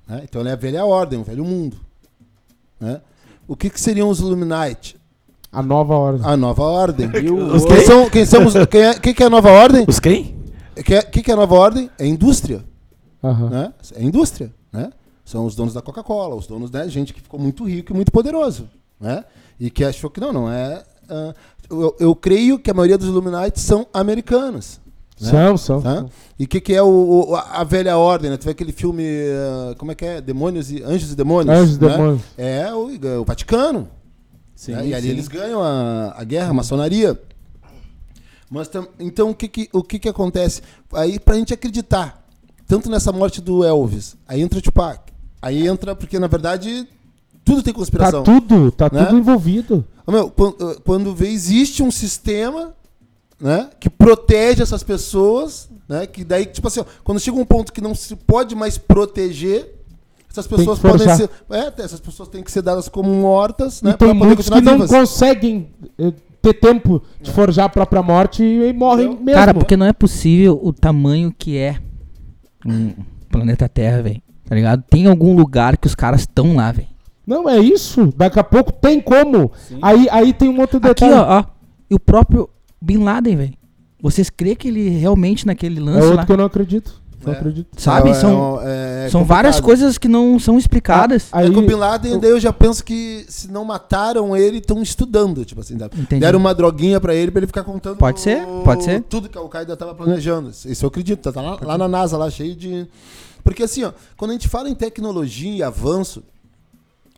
[0.07, 0.23] né?
[0.25, 1.77] Então ela é a velha ordem, o velho mundo.
[2.81, 3.01] Né?
[3.47, 4.97] O que, que seriam os Illuminati?
[5.51, 6.27] A nova ordem.
[6.31, 7.09] A nova ordem.
[7.55, 8.53] Os Quem, são, quem somos?
[8.71, 9.85] Quem é, quem que é a nova ordem?
[9.89, 10.37] Os quem?
[10.79, 11.91] O que, é- que, que é a nova ordem?
[11.99, 12.63] É indústria.
[13.25, 13.49] Aham.
[13.49, 13.73] né?
[13.97, 14.91] É indústria, né?
[15.25, 16.87] São os donos da Coca-Cola, os donos, né?
[16.89, 18.69] Gente que ficou muito rico e muito poderoso,
[19.01, 19.25] né?
[19.59, 20.85] E que achou que não, não é.
[21.09, 21.35] ah,
[21.71, 24.81] eu, eu creio que a maioria dos Illuminati são americanos.
[25.21, 25.31] Né?
[25.31, 25.83] São, são.
[25.83, 26.07] Tá?
[26.39, 26.87] E o que, que é o,
[27.31, 28.37] o- a velha ordem, né?
[28.37, 30.21] Tu vê aquele filme, ah, como é que é?
[30.21, 31.57] Demônios e Anjos e Demônios.
[31.57, 31.89] Anjos e né?
[31.89, 32.23] Demônios.
[32.37, 33.89] É o, o Vaticano.
[34.55, 34.87] Sim, né?
[34.89, 35.11] E ali sim.
[35.11, 37.21] eles ganham a, a guerra, a maçonaria.
[38.51, 40.63] Mas então o que que, o que que acontece?
[40.93, 42.25] Aí pra gente acreditar,
[42.67, 46.89] tanto nessa morte do Elvis, aí entra o Tupac, aí entra, porque na verdade
[47.45, 48.23] tudo tem Tá conspiração.
[48.23, 49.05] tudo, tá Né?
[49.05, 49.85] tudo envolvido.
[50.07, 52.75] Meu, quando, quando vê, existe um sistema
[53.41, 56.07] né, que protege essas pessoas, né?
[56.07, 59.75] Que daí, tipo assim, ó, quando chega um ponto que não se pode mais proteger,
[60.31, 61.17] essas pessoas podem forjar.
[61.17, 61.31] ser.
[61.51, 63.93] É, essas pessoas têm que ser dadas como mortas, né?
[63.93, 64.91] e tem muitos que não vivas.
[64.91, 69.25] conseguem eh, ter tempo de forjar a própria morte e, morrem Entendeu?
[69.25, 69.41] mesmo.
[69.41, 71.79] Cara, porque não é possível o tamanho que é
[72.67, 72.93] um
[73.31, 74.23] planeta Terra, velho.
[74.45, 74.83] Tá ligado?
[74.89, 76.89] Tem algum lugar que os caras estão lá, velho.
[77.27, 78.13] Não, é isso.
[78.17, 79.53] Daqui a pouco tem como.
[79.83, 81.13] Aí, aí tem um outro Aqui, detalhe.
[81.13, 81.45] ó, ó.
[81.91, 82.49] E o próprio
[82.81, 83.55] Bin Laden, velho.
[84.01, 86.27] Vocês crêem que ele realmente naquele é lance outro lá.
[86.27, 87.03] que eu não acredito.
[87.25, 87.37] Não É.
[87.37, 87.69] acredito.
[87.81, 88.11] Sabe?
[88.11, 91.27] É, são é, é são várias coisas que não são explicadas.
[91.33, 94.59] Aí, É com o Bin Laden, daí eu já penso que se não mataram ele,
[94.59, 95.75] estão estudando, tipo assim.
[95.75, 96.21] Entendi.
[96.21, 99.03] Deram uma droguinha pra ele pra ele ficar contando Pode ser, pode ser.
[99.03, 100.51] tudo que a Al-Qaeda tava planejando.
[100.51, 102.87] Isso eu acredito, tá lá, lá na NASA, lá cheio de...
[103.43, 106.23] Porque assim, ó, quando a gente fala em tecnologia e avanço,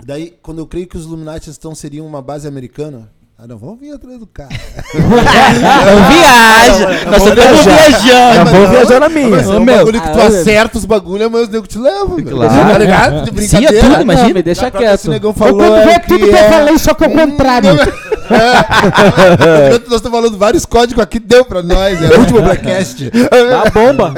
[0.03, 3.11] daí, quando eu creio que os Illuminati estão, seriam uma base americana,
[3.43, 4.51] ah, não, vamos vir atrás do cara.
[4.93, 7.11] Não viaja!
[7.11, 8.51] Nós estamos viajando!
[8.51, 9.29] vou viajar na minha.
[9.31, 11.79] Mas é um meu, bagulho que tu ah, acerta os bagulhos, mas os nego te
[11.79, 12.23] levam.
[12.23, 12.73] Claro.
[12.73, 13.23] Tá ligado?
[13.23, 13.79] De Sim, brincadeira.
[13.79, 14.35] é tudo, Não, imagina.
[14.35, 15.09] me deixa que Esse quieto.
[15.11, 17.09] negão eu falou quando é vê que tudo que eu é- falei, só que é
[17.09, 17.71] o contrário.
[17.71, 19.79] É.
[19.89, 22.03] Nós estamos falando vários códigos aqui, deu pra nós.
[22.03, 23.11] É o último Blackcast.
[23.11, 24.13] Dá bomba.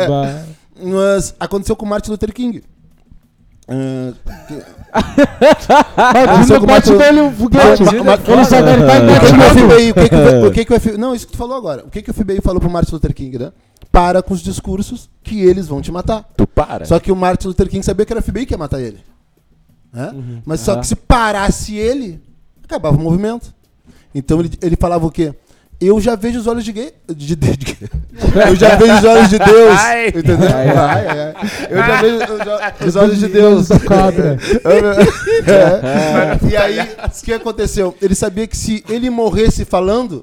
[0.83, 2.61] Mas aconteceu com o Martin Luther King.
[3.69, 4.13] Ah,
[6.59, 7.83] com o dele o foguete.
[7.83, 8.75] Ele só vai
[9.93, 10.25] O que, que o.
[10.45, 10.99] FBI, que, que, o-.
[11.01, 11.85] Não, isso que tu falou agora.
[11.87, 13.53] O que, que o FBI falou pro Martin Luther King, né?
[13.93, 16.27] para com os discursos que eles vão te matar.
[16.35, 16.87] Tu para.
[16.87, 18.99] Só que o Martin Luther King sabia que era o FBI que ia matar ele.
[19.93, 20.13] né?
[20.47, 22.21] Mas só que se parasse ele,
[22.65, 23.55] acabava o movimento.
[24.15, 25.35] Então ele, ele falava o quê?
[25.85, 26.93] Eu já vejo os olhos de gay.
[27.09, 27.77] De, de- de-
[28.49, 29.79] eu já vejo os olhos de Deus.
[29.81, 30.09] Ai.
[30.09, 30.49] entendeu?
[30.55, 31.35] Ai, ai, ai.
[31.69, 32.19] Eu já vejo
[32.87, 33.69] os olhos de Deus.
[33.71, 33.77] É.
[36.51, 37.97] E aí, o que aconteceu?
[38.01, 40.23] Ele sabia que se ele morresse falando,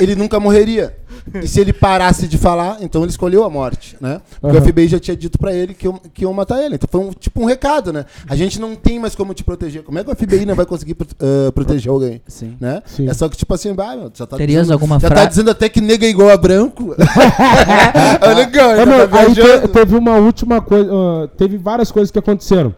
[0.00, 0.94] ele nunca morreria.
[1.42, 4.20] E se ele parasse de falar, então ele escolheu a morte, né?
[4.40, 4.64] Porque Aham.
[4.66, 6.74] o FBI já tinha dito pra ele que iam, que iam matar ele.
[6.76, 8.04] Então foi um, tipo um recado, né?
[8.28, 9.82] A gente não tem mais como te proteger.
[9.82, 12.20] Como é que o FBI não vai conseguir ah, proteger alguém?
[12.26, 12.56] Sim.
[12.60, 12.82] Né?
[12.86, 13.08] Sim.
[13.08, 15.28] É só que, tipo assim, ah, meu, já tá Terias dizendo, alguma já tá frase?
[15.30, 16.94] dizendo até que nega é igual a branco.
[18.20, 22.74] Olha, meu, tá aí te- teve uma última coisa, ah, teve várias coisas que aconteceram.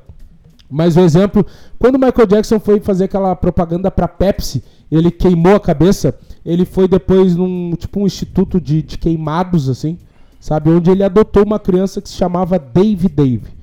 [0.71, 1.45] Mas o exemplo,
[1.79, 6.65] quando o Michael Jackson foi fazer aquela propaganda pra Pepsi, ele queimou a cabeça, ele
[6.65, 9.99] foi depois num tipo um instituto de, de queimados assim,
[10.39, 13.61] sabe, onde ele adotou uma criança que se chamava Dave Dave.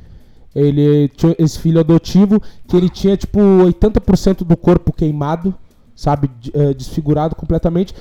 [0.53, 5.53] Ele tinha esse filho adotivo que ele tinha tipo 80% do corpo queimado,
[5.95, 7.93] sabe, eh, desfigurado completamente.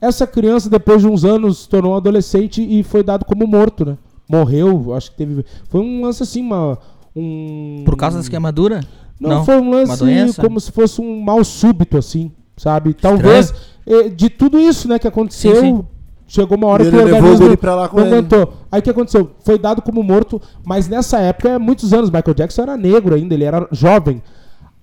[0.00, 3.84] Essa criança depois de uns anos se tornou um adolescente e foi dado como morto,
[3.84, 3.96] né?
[4.28, 6.78] Morreu, acho que teve foi um lance assim, uma
[7.14, 8.84] um Por causa das queimaduras?
[9.20, 10.40] não, foi um Uma lance doença?
[10.42, 12.94] como se fosse um mal súbito, assim, sabe?
[12.94, 13.52] Talvez
[13.86, 15.84] eh, de tudo isso, né, que aconteceu, Sim, sim.
[16.26, 18.06] chegou uma hora E que o ele levou o organismo guri pra lá com não
[18.06, 18.16] ele.
[18.16, 18.52] aguentou.
[18.72, 19.30] Aí o que aconteceu?
[19.40, 23.44] Foi dado como morto, mas nessa época, muitos anos, Michael Jackson era negro ainda, ele
[23.44, 24.22] era jovem.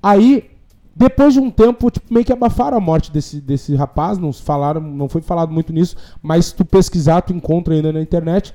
[0.04, 0.44] Aí,
[0.96, 4.42] depois de um tempo, tipo, meio que abafaram a morte desse, desse rapaz, não se
[4.44, 8.54] falaram, não foi falado muito nisso, mas se tu pesquisar, tu encontra ainda na internet.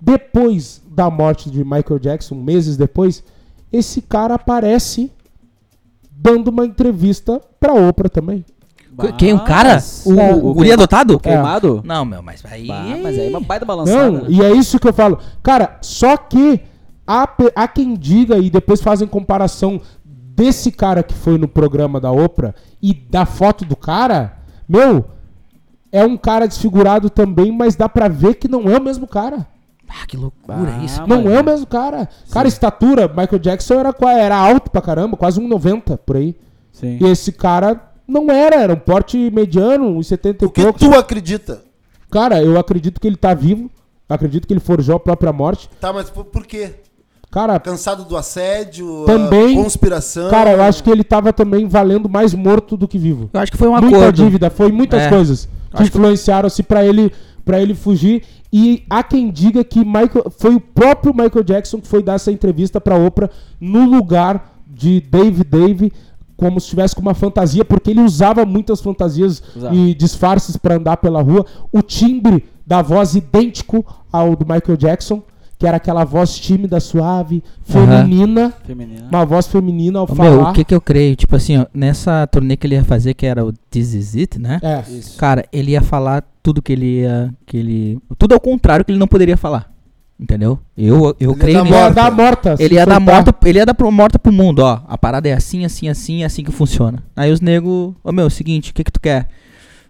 [0.00, 3.22] Depois da morte de Michael Jackson, meses depois,
[3.72, 5.12] esse cara aparece
[6.10, 8.44] dando uma entrevista pra Oprah também.
[9.16, 9.32] Quem?
[9.32, 9.78] O cara?
[10.04, 11.18] O, É, o o guri adotado?
[11.18, 11.80] Queimado?
[11.84, 12.66] Não, meu, mas aí...
[12.66, 14.10] Bah, mas aí é uma baita balançada.
[14.10, 14.26] Não, né?
[14.28, 15.18] e é isso que eu falo.
[15.42, 16.60] Cara, só que
[17.06, 22.10] há, há quem diga e depois fazem comparação desse cara que foi no programa da
[22.10, 24.38] Oprah e da foto do cara.
[24.68, 25.04] Meu,
[25.90, 29.46] é um cara desfigurado também, mas dá pra ver que não é o mesmo cara.
[29.90, 31.00] Ah, que loucura Ah, isso.
[31.06, 32.08] Não mas- é o mesmo cara.
[32.30, 36.36] Cara, estatura, Michael Jackson era, era alto pra caramba, quase 1,90 por aí.
[36.72, 36.98] Sim.
[37.00, 40.80] E esse cara não era, era um porte mediano, 1,70 e O que poucos.
[40.80, 41.62] tu acredita?
[42.10, 43.68] Cara, eu acredito que ele tá vivo.
[44.08, 45.68] Acredito que ele forjou a própria morte.
[45.80, 46.74] Tá, mas por, por quê?
[47.30, 49.04] Cara, Cansado do assédio?
[49.06, 50.28] Também- a conspiração?
[50.30, 53.30] Cara, eu acho que ele tava também valendo mais morto do que vivo.
[53.32, 54.16] Eu acho que foi um Muita acordo.
[54.16, 55.08] dívida, foi muitas É.
[55.08, 57.12] coisas que influenciaram-se pra ele
[57.50, 58.22] para ele fugir.
[58.52, 62.30] E há quem diga que Michael, foi o próprio Michael Jackson que foi dar essa
[62.30, 63.28] entrevista pra Oprah
[63.60, 65.92] no lugar de Dave Dave,
[66.36, 69.74] como se estivesse com uma fantasia, porque ele usava muitas fantasias Usava.
[69.74, 71.44] e disfarces pra andar pela rua.
[71.72, 75.22] O timbre da voz idêntico ao do Michael Jackson,
[75.58, 78.54] que era aquela voz tímida, suave, feminina.
[78.64, 79.08] Feminina.
[79.10, 80.30] Uma voz feminina ao Ô, falar.
[80.30, 81.16] Meu, o que que eu creio?
[81.16, 84.38] Tipo assim, ó, nessa turnê que ele ia fazer, que era o This Is It,
[84.38, 84.60] né?
[84.62, 84.82] É.
[84.88, 85.18] Isso.
[85.18, 87.32] Cara, ele ia falar tudo que ele ia.
[87.46, 89.70] Que ele, tudo ao contrário que ele não poderia falar.
[90.18, 90.58] Entendeu?
[90.76, 91.90] Eu, eu Ele creio ia morta.
[91.94, 92.56] dar morta.
[92.56, 94.80] se Ele ia dar morta, ele ia dar pro- morta pro mundo, ó.
[94.86, 97.02] A parada é assim, assim, assim, é assim que funciona.
[97.16, 99.28] Aí os nego, ô meu, seguinte, o que que tu quer?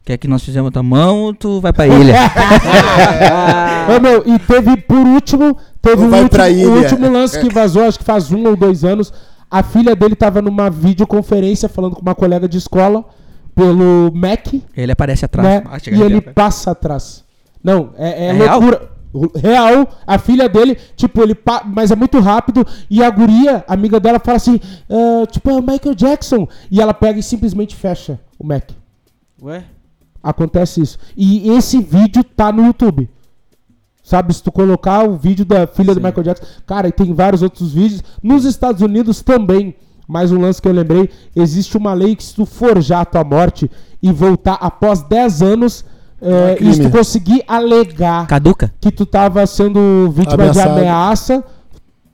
[0.04, 2.14] Quer que nós fizemos a tua mão ou tu vai pra ilha?
[3.96, 7.52] Ô, meu, e teve, por último, teve um vai último, pra o último lance que
[7.52, 9.12] vazou, acho que faz um ou dois anos.
[9.50, 13.04] A filha dele tava numa videoconferência falando com uma colega de escola
[13.64, 14.46] pelo Mac,
[14.77, 15.46] ele aparece atrás.
[15.49, 15.62] né?
[15.66, 16.35] Ah, e ele perto.
[16.35, 17.25] passa atrás.
[17.62, 18.61] Não, é, é É real?
[18.61, 18.90] loucura.
[19.35, 22.64] Real, a filha dele, tipo, ele pa- mas é muito rápido.
[22.88, 26.46] E a guria, amiga dela, fala assim: ah, tipo, é o Michael Jackson.
[26.70, 28.70] E ela pega e simplesmente fecha o Mac.
[29.42, 29.64] Ué?
[30.23, 30.96] Acontece isso.
[31.16, 33.11] E esse vídeo tá no YouTube.
[34.03, 36.46] Sabe, se tu colocar o vídeo da filha do Michael Jackson.
[36.66, 38.03] Cara, e tem vários outros vídeos.
[38.23, 39.75] Nos Estados Unidos também.
[40.11, 41.09] Mais um lance que eu lembrei.
[41.37, 43.70] Existe uma lei que se tu forjar a tua morte
[44.03, 45.85] e voltar após 10 anos.
[46.20, 48.73] é É, e se tu conseguir alegar Caduca?
[48.81, 50.75] que tu tava sendo vítima Ameaçado.
[50.75, 51.44] de ameaça,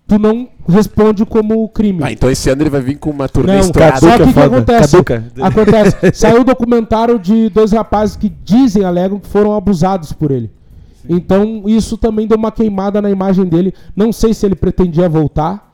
[0.06, 2.00] tu não responde como crime.
[2.02, 3.98] Ah, então esse ano ele vai vir com uma turnê Não, estourada.
[3.98, 4.46] só que o que foda.
[4.46, 4.92] acontece?
[4.92, 5.24] Caduca.
[5.40, 5.96] Acontece.
[6.14, 10.50] Saiu o documentário de dois rapazes que dizem, alegam que foram abusados por ele.
[11.08, 13.72] Então, isso também deu uma queimada na imagem dele.
[13.94, 15.72] Não sei se ele pretendia voltar,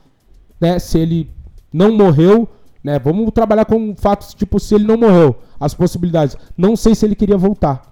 [0.60, 0.78] né?
[0.78, 1.30] Se ele
[1.72, 2.48] não morreu,
[2.82, 2.98] né?
[2.98, 6.36] Vamos trabalhar com fatos, tipo, se ele não morreu, as possibilidades.
[6.56, 7.82] Não sei se ele queria voltar.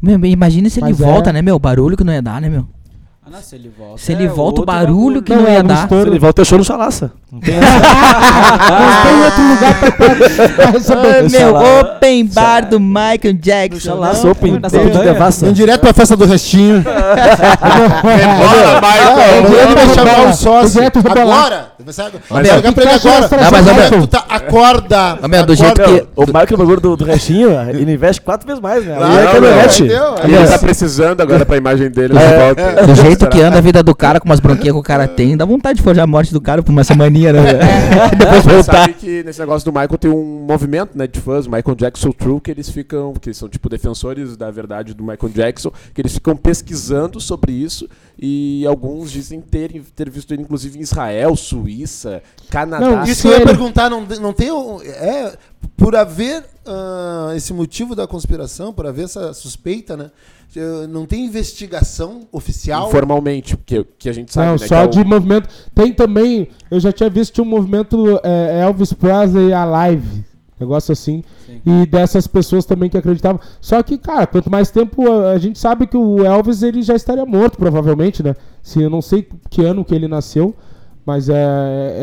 [0.00, 1.56] Meu, imagina se ele Mas é- volta, né, meu?
[1.56, 2.66] O barulho que não ia dar, né, meu?
[3.24, 3.98] Ah, não, se ele volta.
[3.98, 5.82] Se ele é volta, o barulho que não, Não, é ia dar.
[5.82, 6.10] estouro.
[6.10, 7.12] Ele volta show no Chalaça.
[7.30, 7.54] Não tem
[9.24, 9.90] outro lugar pra,
[10.56, 11.16] pra, receber.
[11.18, 13.96] Ah, meu, open bar do Michael Jackson.
[13.96, 14.54] Lá, não, Open.
[14.56, 15.44] Open de devassa.
[15.44, 16.82] Vem direto pra festa do restinho.
[16.82, 16.96] Bora,
[18.02, 19.42] Ah, Michael!
[19.46, 20.80] direto pra chamar o sócio.
[20.80, 21.38] Rebolar.
[21.46, 21.68] Agora.
[22.30, 23.28] Vai pra ele agora.
[23.30, 25.18] Não, mas, Agora tu tá, acorda.
[25.22, 28.46] Ó, meu, do jeito que- O Michael, o bagulho do, do restinho, ele investe quatro
[28.46, 28.94] vezes mais, né?
[28.96, 29.30] Claro, Aí é não,
[30.24, 32.86] ele não, ele tá precisando agora pra imagem dele de volta.
[32.86, 35.36] Do jeito que anda a vida do cara, com umas bronquinhas que o cara tem,
[35.36, 36.82] dá vontade de forjar a morte do cara por uma
[37.18, 37.42] semaninha, né?
[38.18, 38.72] Depois Você voltar.
[38.72, 42.40] sabe que nesse negócio do Michael tem um movimento né, de fãs, Michael Jackson True,
[42.40, 46.36] que eles ficam, que são tipo defensores da verdade do Michael Jackson, que eles ficam
[46.36, 47.88] pesquisando sobre isso
[48.18, 52.84] e alguns dizem ter, ter visto ele inclusive em Israel, Suíça, Canadá.
[52.90, 54.48] Não, Isso eu ia ele- perguntar, não, não tem.
[54.84, 55.36] É,
[55.76, 60.10] por haver ah, esse motivo da conspiração, por haver essa suspeita, né?
[60.56, 62.88] Eh, Não tem investigação oficial.
[62.88, 64.58] Informalmente, que, que a gente sabe, Não, né?
[64.58, 65.48] só que é o- de movimento.
[65.74, 70.24] Tem também, eu já tinha visto um movimento é, Elvis Presley Alive,
[70.58, 71.22] negócio assim.
[71.64, 73.40] E dessas pessoas também que acreditavam.
[73.60, 76.94] Só que, cara, quanto mais tempo a, a gente sabe que o Elvis ele já
[76.94, 78.34] estaria morto, provavelmente, né?
[78.62, 80.54] Se eu não sei que ano que ele nasceu,
[81.06, 81.34] mas é,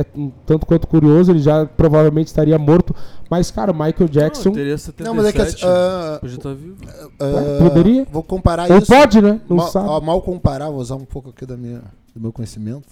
[0.01, 2.95] é um tanto quanto curioso, ele já provavelmente estaria morto.
[3.29, 4.49] Mas, cara, o Michael Jackson.
[4.49, 5.03] Não, teria 77.
[5.07, 6.75] Não, mas é que assim, ah, Podia estar vivo.
[7.19, 8.05] ah, Poderia?
[8.11, 8.87] Vou comparar Ou isso.
[8.87, 9.41] pode, né?
[9.49, 9.87] Não mal, sabe.
[9.89, 11.81] ó, mal comparar, vou usar um pouco aqui da minha,
[12.13, 12.87] do meu conhecimento.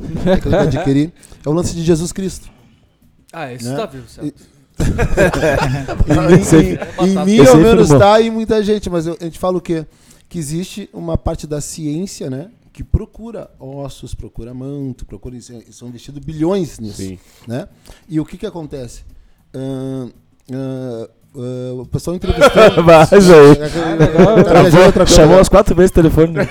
[0.42, 1.12] Que eu adquiri.
[1.44, 2.48] É o lance de Jesus Cristo.
[3.32, 3.76] Ah, esse Né?
[3.76, 4.42] tá vivo, certo.
[6.08, 7.06] Em mim, Esse- em- batata.
[7.06, 7.98] em mim ao menos firmou.
[7.98, 9.86] tá, e muita gente, mas eu- a gente fala o quê?
[10.28, 12.50] Que existe uma parte da ciência, né?
[12.72, 15.36] Que procura ossos, procura manto, procura.
[15.36, 16.96] isso- São investidos bilhões nisso.
[16.96, 17.18] Sim.
[17.46, 17.68] Né?
[18.08, 19.02] E o que que acontece?
[19.54, 20.10] Ahn,
[20.52, 21.06] ah,
[21.80, 22.82] o pessoal entrevistando.
[22.84, 23.34] Vai, coisa.
[25.06, 26.34] Chamou umas quatro vezes o telefone.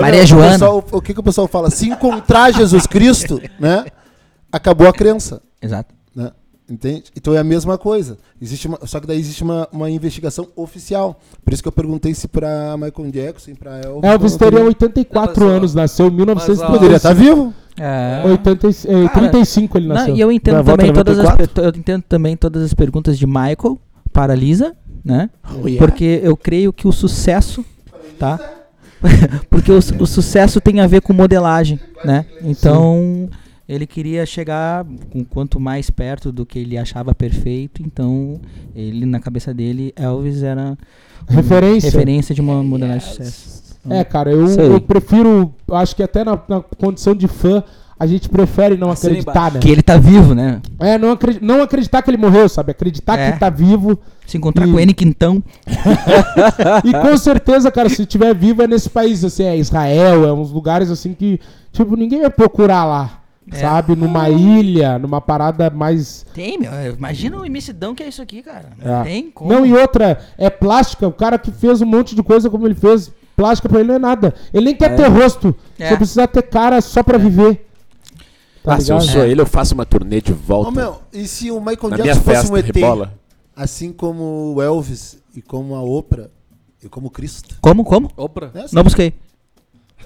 [0.00, 0.52] Maria O Joana.
[0.52, 1.70] pessoal- o que, que o pessoal fala?
[1.70, 3.84] Se encontrar Jesus Cristo, né?
[4.52, 5.40] Acabou a crença.
[5.62, 5.94] Exato.
[6.70, 7.04] Entende?
[7.16, 8.16] Então é a mesma coisa.
[8.40, 11.18] Existe uma, só que daí existe uma, uma investigação oficial.
[11.44, 14.04] Por isso que eu perguntei se pra Michael Jackson, pra Elvis.
[14.10, 16.72] Elvis não teria teria- 84 Não, anos, nasceu em mas, ó, 1935.
[16.72, 17.52] Poderia estar vivo.
[17.76, 18.22] É.
[18.24, 20.14] 80, e- eh, Cara, 35 ele Não, nasceu.
[20.16, 21.54] e eu entendo Na também todas as 94?
[21.62, 23.78] pe- eu entendo também todas as perguntas de Michael
[24.12, 25.28] para Lisa, né?
[25.78, 27.64] Porque eu creio que o sucesso,
[28.18, 28.38] tá?
[29.50, 32.26] Porque o, o sucesso tem a ver com modelagem, né?
[32.44, 33.28] Então
[33.72, 38.40] ele queria chegar com quanto mais perto do que ele achava perfeito, então
[38.74, 40.76] ele na cabeça dele Elvis era
[41.28, 41.90] Referência.
[41.90, 43.60] referência de uma modelagem de sucesso.
[43.88, 45.54] É, cara, eu, eu prefiro.
[45.70, 47.62] Acho que até na, na condição de fã,
[47.98, 49.60] a gente prefere não acreditar, né?
[49.60, 50.60] Que ele tá vivo, né?
[50.78, 52.72] É, não, acredi- não acreditar que ele morreu, sabe?
[52.72, 53.32] Acreditar É.
[53.32, 53.98] que tá vivo.
[54.26, 55.42] Se encontrar E- com ele quintão.
[56.84, 60.50] E com certeza, cara, se tiver vivo é nesse país, assim, é Israel, é uns
[60.50, 61.38] lugares assim que,
[61.72, 63.19] tipo, ninguém vai procurar lá.
[63.52, 63.56] É.
[63.56, 63.96] Sabe?
[63.96, 66.24] Numa ilha, numa parada mais.
[66.34, 66.70] Tem, meu.
[66.96, 68.70] Imagina o imensidão que é isso aqui, cara.
[68.80, 69.02] É.
[69.02, 69.52] Tem como.
[69.52, 71.06] Não, e outra, é plástica.
[71.08, 73.94] O cara que fez um monte de coisa como ele fez, plástica pra ele não
[73.96, 74.34] é nada.
[74.52, 75.54] Ele nem quer ter rosto.
[75.78, 75.88] É.
[75.88, 77.66] Só precisa ter cara só pra viver.
[78.62, 80.68] Tá Ah, se eu sou ele, eu faço uma turnê de volta.
[80.68, 83.14] Ô, meu, e se o Michael Jackson fosse festa, um ET, rebola.
[83.56, 86.28] assim como o Elvis e como a Oprah
[86.82, 87.56] e como o Cristo?
[87.62, 88.10] Como, como?
[88.16, 88.50] Oprah.
[88.52, 88.66] Né?
[88.72, 89.14] Não busquei.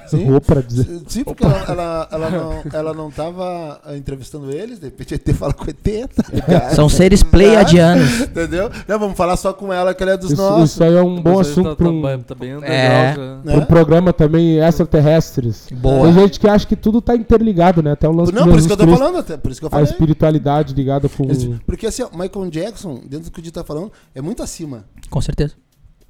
[0.06, 0.40] Sim.
[0.40, 1.00] Pra dizer.
[1.08, 5.32] Sim, porque ela, ela, ela não, ela não tava ah, entrevistando eles, de repente ET
[5.34, 6.70] fala com ET, tá?
[6.70, 8.20] São seres pleiadianos.
[8.22, 8.70] Entendeu?
[8.86, 10.72] Não, vamos falar só com ela, que ela é dos Isso, nossos.
[10.72, 13.14] isso aí é um bom assunto tá, pra tá um, tá É.
[13.14, 13.36] já.
[13.44, 13.56] né?
[13.56, 15.66] um programa também extraterrestres.
[15.72, 16.04] Boa.
[16.06, 17.92] Tem gente que acha que tudo tá interligado, né?
[17.92, 19.64] Até o lance Não, por isso que eu tô Cristo, falando, até, por isso que
[19.66, 19.84] eu A falei.
[19.86, 21.24] espiritualidade ligada com.
[21.66, 24.84] Porque assim, ó, Michael Jackson, dentro do que o Dito tá falando, é muito acima.
[25.10, 25.54] Com certeza.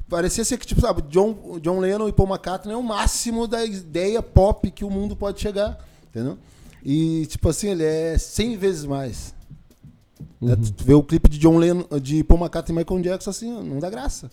[0.09, 3.65] Parecia ser que, tipo, sabe, John, John Lennon e Paul McCartney é o máximo da
[3.65, 5.79] ideia pop que o mundo pode chegar,
[6.11, 6.37] entendeu?
[6.85, 9.35] E, tipo assim, ele é 100 vezes mais.
[10.41, 10.55] Né?
[10.77, 13.79] Tu vê o clipe de John Lennon, de Paul McCartney e Michael Jackson, assim, não
[13.79, 14.31] dá graça.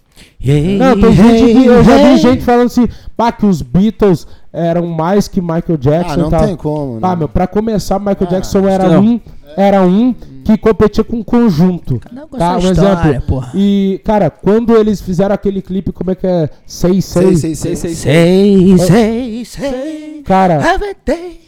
[0.78, 4.86] Não, tem gente que, eu já vi gente falando assim, pá, que os Beatles eram
[4.88, 6.99] mais que Michael Jackson Ah, não tem como, né?
[7.03, 9.01] Ah, meu, pra começar, Michael Ah, Jackson era não.
[9.03, 9.22] um,
[9.55, 10.13] era um
[10.43, 11.99] que competia com um conjunto.
[12.11, 13.21] Não com Tá, um história, exemplo.
[13.27, 13.51] porra.
[13.55, 16.49] E, cara, quando eles fizeram aquele clipe, como é que é?
[16.65, 17.39] 6, Sei, 6.
[17.39, 17.55] sei, sei.
[17.55, 18.77] Sei, sei, sei.
[18.77, 20.21] Sei, sei, sei.
[20.23, 21.41] Cara, Every day.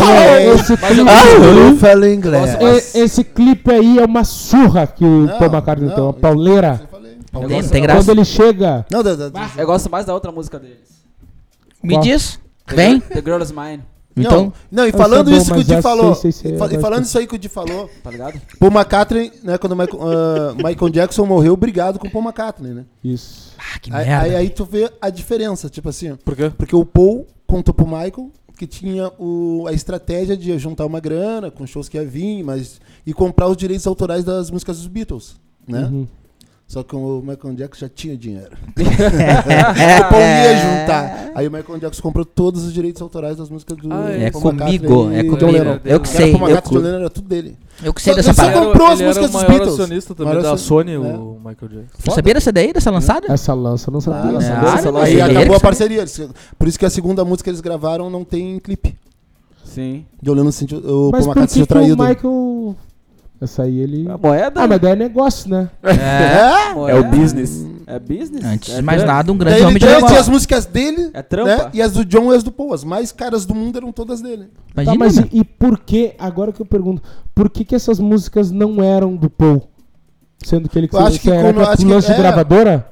[0.00, 5.94] é, esse clipe, esse clipe aí é uma surra que o Não, Paul McCartney não,
[5.94, 6.80] tem, uma pauleira.
[6.90, 7.14] Falei.
[7.14, 8.10] Tem, tem Quando graça.
[8.12, 11.04] ele chega, Não, da- da- Eu gosto mais da outra música deles.
[11.82, 12.02] Me Qual?
[12.02, 12.38] diz.
[12.68, 13.00] Vem.
[13.00, 13.82] The Girl is Mine,
[14.16, 16.74] Então, não, não, e Eu falando isso que o Di falou, sei, sei, sei, e
[16.76, 18.40] e falando isso aí que o Di falou, tá ligado?
[18.60, 22.72] Paul McCartney, né, quando o Michael, ah, Michael Jackson morreu, brigado com o Paul McCartney,
[22.72, 22.84] né?
[23.02, 23.52] isso.
[23.58, 24.24] ah, que Aí, merda.
[24.24, 26.52] aí, aí tu vê a diferença, tipo assim, Por quê?
[26.56, 31.50] porque o Paul contou pro Michael que tinha o, a estratégia de juntar uma grana
[31.50, 35.34] com shows que ia vir, mas e comprar os direitos autorais das músicas dos Beatles,
[35.66, 35.86] né?
[35.86, 36.06] Uhum.
[36.74, 38.50] Só que o Michael Jackson já tinha dinheiro.
[38.76, 41.30] o Paul ia juntar.
[41.36, 44.44] Aí o Michael Jackson comprou todos os direitos autorais das músicas do Ah, É Paul
[44.50, 45.46] McCartney comigo, é comigo.
[45.46, 45.78] Lennon.
[45.84, 47.56] Eu que Era sei, Paul eu, McCartney, John Lennon era tudo dele.
[47.80, 48.66] eu que sei Só- dessa só parada.
[48.66, 49.80] comprou as ele era músicas o dos maior Beatles.
[49.80, 50.98] acionista também da Sony, é.
[50.98, 51.98] o Michael Jackson.
[52.04, 53.32] Tu sabia dessa daí, dessa lançada?
[53.32, 54.38] Essa lança não sabia.
[54.40, 56.04] Ah, É, não, aí ele acabou a parceria.
[56.58, 58.96] Por isso que a segunda música que eles gravaram não tem clipe.
[59.64, 60.04] Sim.
[60.20, 62.02] John Lennon se sentiu, o Paul McCartney sentiu que o traído.
[62.02, 62.76] Michael...
[63.40, 64.08] Essa aí ele...
[64.10, 64.62] A moeda?
[64.62, 65.68] Ah, mas daí é negócio, né?
[65.82, 66.72] É?
[66.74, 66.96] moeda.
[66.98, 67.66] É o business.
[67.86, 68.44] É business?
[68.44, 69.12] Antes é de mais trampa.
[69.16, 70.16] nada, um Daí grande ele homem de negócio.
[70.18, 71.64] as músicas dele É trampa.
[71.64, 71.70] né?
[71.74, 72.72] e as do John e as do Paul.
[72.72, 74.48] As mais caras do mundo eram todas dele.
[74.74, 75.28] Imagina, tá, mas meu.
[75.32, 77.02] e, e por que, agora que eu pergunto,
[77.34, 79.68] por que que essas músicas não eram do Paul?
[80.42, 82.16] Sendo que ele Eu acho que era que acho um que- lance de é.
[82.18, 82.90] gravadora?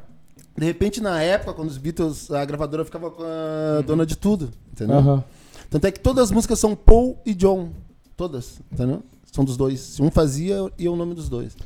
[0.58, 4.50] De repente, na época, quando os Beatles, a gravadora ficava com a dona de tudo,
[4.70, 4.96] entendeu?
[4.98, 5.24] Aham.
[5.70, 7.70] Tanto é que todas as músicas são Paul e John.
[8.14, 9.02] Todas, entendeu?
[9.32, 9.98] São dos dois.
[9.98, 11.56] Um fazia e o nome dos dois.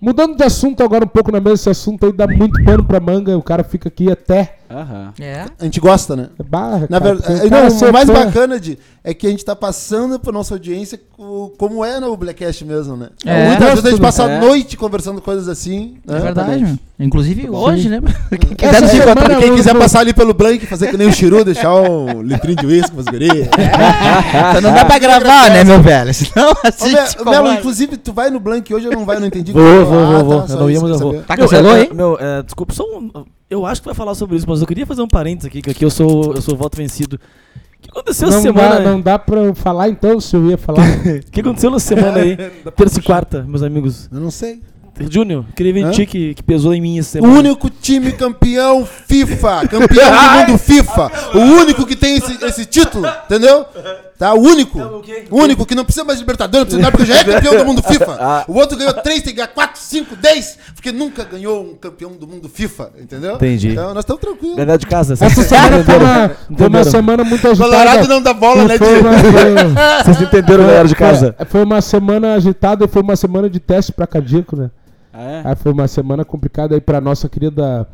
[0.00, 2.98] Mudando de assunto agora um pouco na mesa, esse assunto aí dá muito pano pra
[2.98, 5.12] manga, o cara fica aqui até Aham.
[5.20, 5.44] É.
[5.60, 6.28] A gente gosta, né?
[6.48, 6.86] barra.
[6.90, 7.50] Na cara, verdade, porque
[7.84, 11.00] não, o mais fã- bacana de, é que a gente tá passando pra nossa audiência
[11.16, 13.08] co- como é no Blackcast mesmo, né?
[13.24, 13.48] É.
[13.48, 15.96] Muitas vezes a gente passa a noite conversando coisas assim.
[16.08, 16.18] É né?
[16.20, 16.78] verdade, meu.
[16.98, 18.00] Inclusive hoje, né?
[18.30, 19.38] Quem quiser nos semana encontrar.
[19.40, 22.22] Quem eu- quiser eu- passar ali pelo Blank, fazer que nem o Chiru, deixar um
[22.22, 23.48] litrinho de uísque pras gurias.
[24.50, 26.12] Então não dá pra gravar, né, meu velho?
[26.14, 27.24] Senão Ô, assiste.
[27.24, 29.16] Melo, inclusive, tu vai no Blank hoje ou não vai?
[29.16, 29.52] Eu não entendi.
[29.52, 30.36] Vou, Ah, vou, vou, vou.
[30.38, 31.14] tá, Eu só não eu vou.
[31.22, 31.90] Tá Meu, cancelou, é, hein?
[31.92, 33.10] Meu, é, desculpa, só um,
[33.54, 35.70] eu acho que vai falar sobre isso, mas eu queria fazer um parênteses aqui, que
[35.70, 37.16] aqui eu sou, eu sou voto vencido.
[37.16, 38.76] O que aconteceu essa Não semana?
[38.76, 40.84] dá, não dá pra eu falar então, se eu ia falar.
[40.84, 42.36] O que aconteceu na semana aí?
[42.76, 44.08] Terça e quarta, meus amigos.
[44.10, 44.62] Eu não sei.
[45.10, 47.38] Júnior, queria ver ti que, que pesou em mim essa O semana.
[47.40, 51.10] único time campeão FIFA, campeão do mundo FIFA.
[51.34, 53.66] O único que tem esse, esse título, entendeu?
[54.16, 54.32] Tá?
[54.34, 54.78] O único.
[55.30, 57.56] O único que não precisa mais de Libertadores, não precisa nada, porque já é campeão
[57.58, 58.44] do mundo FIFA.
[58.46, 62.12] O outro ganhou 3, tem que ganhar 4, 5, 10, porque nunca ganhou um campeão
[62.12, 63.34] do mundo FIFA, entendeu?
[63.34, 63.70] Entendi.
[63.70, 64.56] Então nós estamos tranquilos.
[64.56, 68.06] Galera de casa, Essa semana foi uma, foi uma semana muito Colorado agitada.
[68.08, 69.34] não dá bola, né, Foi uma, foi-
[70.04, 71.34] vocês entenderam, galera de casa?
[71.38, 74.70] Foi, foi uma semana agitada e foi uma semana de teste pra cardíaco, né?
[75.14, 75.42] Ah, é?
[75.44, 77.86] Aí foi uma semana complicada aí pra nossa querida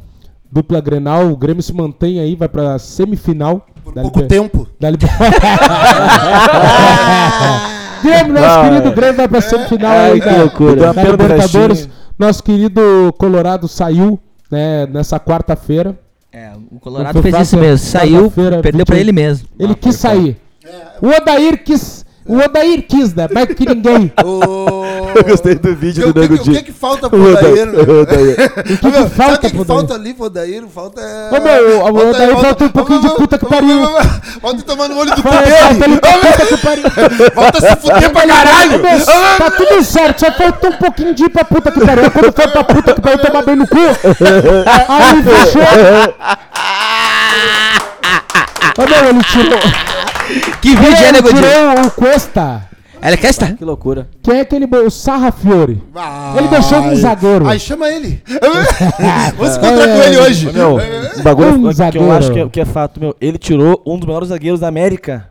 [0.51, 1.29] dupla Grenal.
[1.31, 3.67] O Grêmio se mantém aí, vai pra semifinal.
[3.85, 4.67] Por da pouco Liber- tempo.
[4.81, 5.09] Da Liber...
[8.03, 8.69] Grêmio, nosso Vai.
[8.71, 10.93] querido Grêmio vai pra semifinal Ai, aí da, loucura.
[10.95, 11.89] da Libertadores.
[12.19, 14.19] Nosso querido Colorado saiu
[14.51, 15.99] né, nessa quarta-feira.
[16.33, 17.79] É, o Colorado Foi fez isso mesmo.
[17.87, 19.01] Saiu, quarta-feira, perdeu pra 21.
[19.09, 19.49] ele mesmo.
[19.59, 20.37] Ele quis sair.
[21.03, 22.05] O Odair quis.
[22.27, 23.27] O Odair quis, né?
[23.33, 24.13] Mais que ninguém.
[25.15, 26.63] Eu gostei do vídeo o do que, Nego o que, Di.
[26.63, 27.69] que falta pro Odair?
[28.71, 29.79] O que, que falta que, que pro Odair?
[29.79, 30.63] falta ali pro Odair?
[30.73, 31.01] Falta.
[31.01, 33.81] é- Ô, meu, o Odair falta um pouquinho de puta que pariu.
[34.41, 35.49] Volta tomar no olho do cu Falta
[35.85, 36.01] ele
[37.53, 38.81] que se fuder pra caralho.
[39.39, 42.11] Tá tudo certo, só faltou um pouquinho de ir pra puta que pariu.
[42.11, 43.77] Quando for pra puta que pariu, tomar bem no cu.
[43.79, 45.63] Aí fechou.
[48.79, 49.59] Ô, meu, ele tirou.
[50.63, 51.35] Que vídeo é, Ele Nego Di?
[51.35, 52.63] tirou o Cuesta.
[53.03, 53.53] Ela quer estar?
[53.57, 54.09] Que loucura.
[54.23, 54.67] Quem é aquele.
[54.67, 55.83] bo- O Sarra Fiore.
[56.37, 56.97] Ele deixou um Ai.
[56.97, 57.49] zagueiro.
[57.49, 58.23] Aí chama ele.
[59.37, 60.53] Vamos se encontrar com ele hoje.
[60.53, 62.07] Meu, o bagulho Um que zagueiro.
[62.07, 63.17] eu acho que é, que é fato, meu.
[63.21, 65.30] Ele tirou um dos melhores zagueiros da América.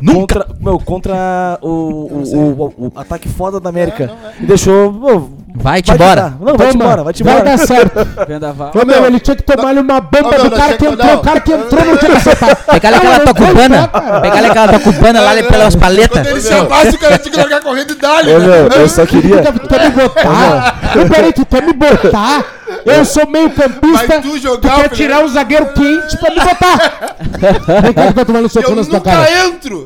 [0.00, 0.40] Nunca.
[0.40, 4.10] Contra, meu, contra o, o, o- o ataque foda da América.
[4.40, 4.92] E deixou.
[4.92, 6.34] meu, Vai-te vai embora.
[6.40, 7.56] Não, vai-te embora, vai-te Vai embora.
[7.56, 8.04] dar certo.
[8.26, 8.72] Vendaval.
[8.74, 11.06] Ô, meu, ele tinha que tomar ali uma bamba do cara que que- entrou.
[11.06, 11.14] não.
[11.14, 12.56] O cara que entrou não tinha que acertar.
[12.66, 13.88] Pegar aquela tua cubana.
[14.20, 16.26] Pegar aquela tua cubana lá pelas Quando paletas.
[16.26, 19.42] ele chamasse, o cara tinha que largar correndo e dar Ô, meu, eu só queria.
[19.42, 20.80] Tu quer me botar?
[21.08, 22.44] Peraí, tu quer me botar?
[22.84, 24.06] Eu sou meio campista.
[24.08, 24.96] Vai tu jogar, quer filho?
[24.96, 27.16] tirar o zagueiro quente pra me botar?
[27.82, 29.28] Vem cá que vai tomar no seu cu Eu na sua nunca cara.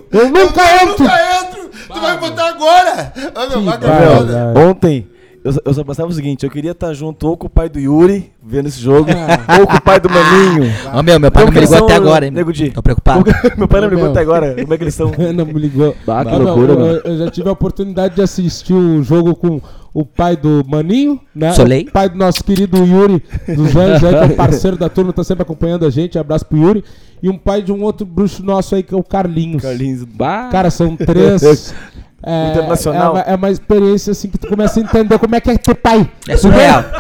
[0.06, 0.18] Entro.
[0.18, 1.04] Eu nunca Eu entro.
[1.04, 1.70] nunca entro.
[1.88, 3.12] Tu vai botar agora.
[3.34, 3.62] Ô, meu.
[3.62, 5.08] Meu, ontem,
[5.48, 7.68] eu, só- eu só pensava o seguinte: eu queria estar junto ou com o pai
[7.68, 9.08] do Yuri, vendo esse jogo,
[9.60, 10.72] ou com o pai do Maninho.
[10.94, 12.30] Ô, meu, meu pai não me que ligou até agora, hein?
[12.30, 12.70] Nego Di?
[12.70, 13.24] Tô preocupado.
[13.56, 14.54] Meu pai não me ligou até agora.
[14.60, 15.10] Como é que eles estão?
[15.34, 15.94] Não me ligou.
[16.06, 16.96] Bah, que Ah, não, loucura, eu, meu.
[17.02, 19.60] eu já tive a oportunidade de assistir o jogo com
[19.94, 21.52] o pai do Maninho, né?
[21.52, 21.82] Solei.
[21.88, 23.22] O pai do nosso querido Yuri
[23.56, 26.18] dos Anjos aí, que é o parceiro da turma, tá sempre acompanhando a gente.
[26.18, 26.84] Abraço pro Yuri.
[27.22, 29.62] E um pai de um outro bruxo nosso aí, que é o Carlinhos.
[29.62, 30.04] Carlinhos.
[30.04, 30.48] Bah.
[30.50, 31.74] Cara, são três.
[32.20, 33.02] É, Internacional.
[33.02, 35.56] É uma, é uma experiência assim que tu começa a entender como é que é
[35.56, 36.08] ter pai.
[36.26, 36.84] É surreal.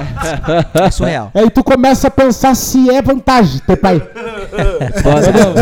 [0.74, 1.30] É surreal.
[1.34, 3.96] Aí tu começa a pensar se é vantagem ter pai.
[3.96, 5.54] Entendeu?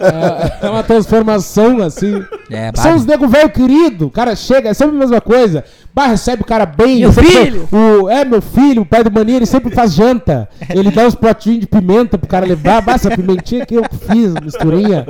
[0.00, 2.24] É, é uma transformação assim.
[2.50, 4.06] É, São os nego velho querido.
[4.06, 5.64] O cara chega, é sempre a mesma coisa.
[5.94, 7.00] Bah, recebe o cara bem.
[7.00, 7.68] Meu filho!
[7.72, 10.48] O, é, meu filho, o pai do maninho, ele sempre faz janta.
[10.68, 12.80] Ele dá uns potinhos de pimenta pro cara levar.
[12.80, 15.04] Bah, essa pimentinha que eu fiz, misturinha.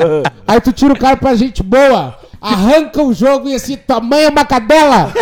[0.46, 2.16] Aí tu tira o cara pra gente boa.
[2.40, 5.12] Arranca o jogo e assim, tua mãe é uma cadela!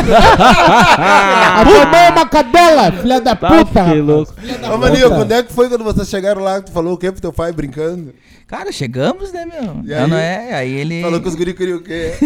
[1.59, 3.57] A tua mãe é uma cadela, filha da puta!
[3.67, 4.05] fiquei rapaz.
[4.05, 4.33] louco.
[4.41, 5.17] Filha da Ô, Maninho, puta.
[5.17, 7.33] quando é que foi quando vocês chegaram lá que tu falou o quê pro teu
[7.33, 8.15] pai brincando?
[8.47, 9.83] Cara, chegamos, né, meu?
[9.85, 10.11] E Não, aí?
[10.11, 10.55] não é?
[10.55, 11.03] Aí ele.
[11.03, 12.15] Falou que os guri queriam o quê?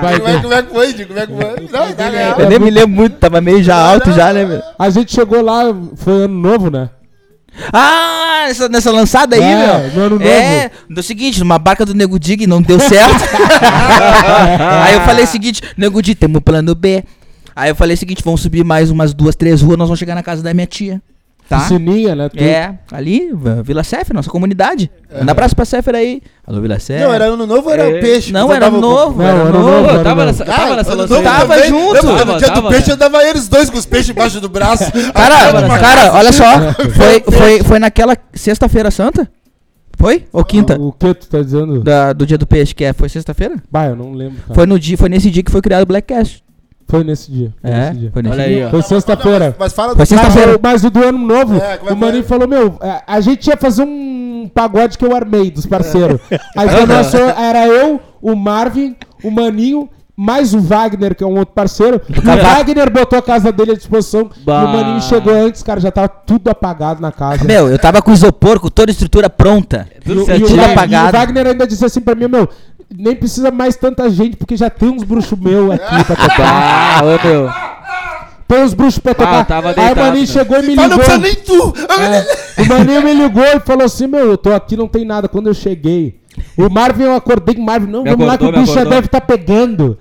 [0.00, 1.14] Como, é, como é que foi, Diego?
[1.14, 1.68] Como é que foi?
[1.78, 2.10] Não, tá.
[2.42, 4.60] Eu nem me lembro muito, tava meio já alto já, né, meu?
[4.78, 5.62] A gente chegou lá,
[5.96, 6.90] foi ano novo, né?
[7.72, 9.90] Ah, nessa, nessa lançada aí, É, meu.
[9.94, 10.26] no ano novo.
[10.28, 13.22] É, do seguinte, numa barca do Nego Dig não deu certo.
[14.84, 17.04] aí eu falei o seguinte, Nego Dig, temos plano B.
[17.54, 20.14] Aí eu falei o seguinte, vamos subir mais umas duas, três ruas, nós vamos chegar
[20.14, 21.02] na casa da minha tia.
[21.48, 21.58] Tá?
[21.58, 22.28] Piscininha, né?
[22.30, 23.30] Tu- É, ali,
[23.62, 24.90] Vila Céfera, nossa comunidade.
[25.14, 26.22] Um abraço pra Céfera aí.
[26.46, 27.06] Alô, Vila Céfera.
[27.08, 28.32] Não, era ano novo ou era o peixe?
[28.32, 29.88] Não, era com- novo, Não, era ano novo.
[29.90, 31.68] ano tava nessa, Ah, tava nessa ano novo Tava também.
[31.68, 31.92] junto.
[31.92, 32.94] Lembra, Tava, no dia do tava, peixe né?
[32.94, 34.84] andava eles dois com os peixes embaixo do braço.
[35.12, 36.44] Cara, cara, olha só.
[36.96, 39.28] Foi, foi, foi naquela sexta-feira santa?
[39.98, 40.24] Foi?
[40.32, 40.80] Ou quinta?
[40.80, 41.80] O que tu tá dizendo?
[41.82, 43.56] Da- do dia do peixe, que é, foi sexta-feira?
[43.70, 44.54] Bah, eu não lembro, cara.
[44.54, 46.42] Foi, no dia, foi nesse dia que foi criado o Blackcast.
[46.88, 47.52] Foi nesse dia.
[47.60, 48.10] Foi É, nesse dia.
[48.12, 48.56] foi nesse Olha dia.
[48.58, 48.70] aí, ó.
[48.70, 49.56] Foi sexta-feira.
[49.58, 50.58] Mas fala Foi do sexta- Mas, Sexta-feira.
[50.58, 52.38] o- mas o do ano novo, É, é o Maninho foi?
[52.38, 56.20] falou, meu, é, a gente ia fazer um pagode que eu armei dos parceiros.
[56.56, 61.38] Aí foi nosso, era eu, o Marvin, o Maninho, mais o Wagner, que é um
[61.38, 62.00] outro parceiro.
[62.08, 64.64] O Wagner botou a casa dele à disposição e Bah.
[64.64, 67.42] o Maninho chegou antes, cara, já tava tudo apagado na casa.
[67.44, 69.88] Meu, eu tava com isopor, com toda a estrutura pronta.
[69.94, 70.48] E o, Tudo e o certinho.
[70.48, 71.12] Tudo Va- e o apagado.
[71.16, 72.46] Wagner ainda disse assim pra mim, meu,
[72.96, 76.42] nem precisa mais tanta gente, porque já tem uns bruxos meus aqui pra tocar.
[76.44, 77.50] Ah, ô meu.
[78.48, 79.44] Tem uns bruxos pra tocar.
[79.46, 80.26] tava Aí o Maninho né?
[80.26, 81.04] chegou e me Fala, não ligou.
[81.18, 81.74] precisa nem tu!
[82.58, 85.26] É, o Maninho me ligou e falou assim: Meu, eu tô aqui, não tem nada.
[85.28, 86.20] Quando eu cheguei,
[86.56, 87.90] o Marvin, eu acordei com o Marvin.
[87.90, 88.94] Não, Me vamos lá que acordou, o me bicho já acordou.
[89.00, 89.98] deve estar pegando.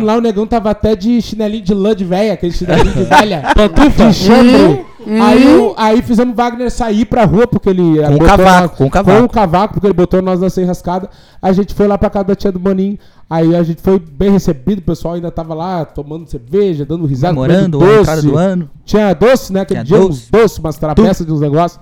[0.00, 0.02] Pior.
[0.04, 3.42] lá, o negão tava até de chinelinho de lã de véia, aquele chinelinho de velha.
[4.08, 4.84] de chambre.
[5.22, 7.82] Aí, o- aí fizemos o Wagner sair pra rua, porque ele.
[8.00, 9.18] Com o botou cavaco, nós- com o cavaco.
[9.20, 11.08] Com o cavaco, porque ele botou nós na sem rascada.
[11.40, 12.98] A gente foi lá pra casa da tia do Maninho.
[13.30, 17.34] Aí a gente foi bem recebido, o pessoal ainda tava lá tomando cerveja, dando risada,
[17.34, 18.70] Comemorando comendo a entrada do ano.
[18.84, 19.60] tinha doce, né?
[19.60, 20.20] Aquele Tinha dia, doce.
[20.24, 21.80] uns doces, umas travessas de uns negócios.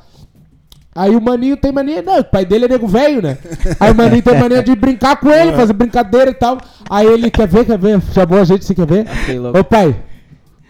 [0.95, 3.37] Aí o maninho tem mania, não, o pai dele é nego velho, né?
[3.81, 6.59] Aí o maninho tem mania de brincar com ele, fazer brincadeira e tal.
[6.89, 9.07] Aí ele quer ver, quer ver, chamou a gente, você quer ver?
[9.37, 9.59] Louco.
[9.59, 9.97] Ô pai,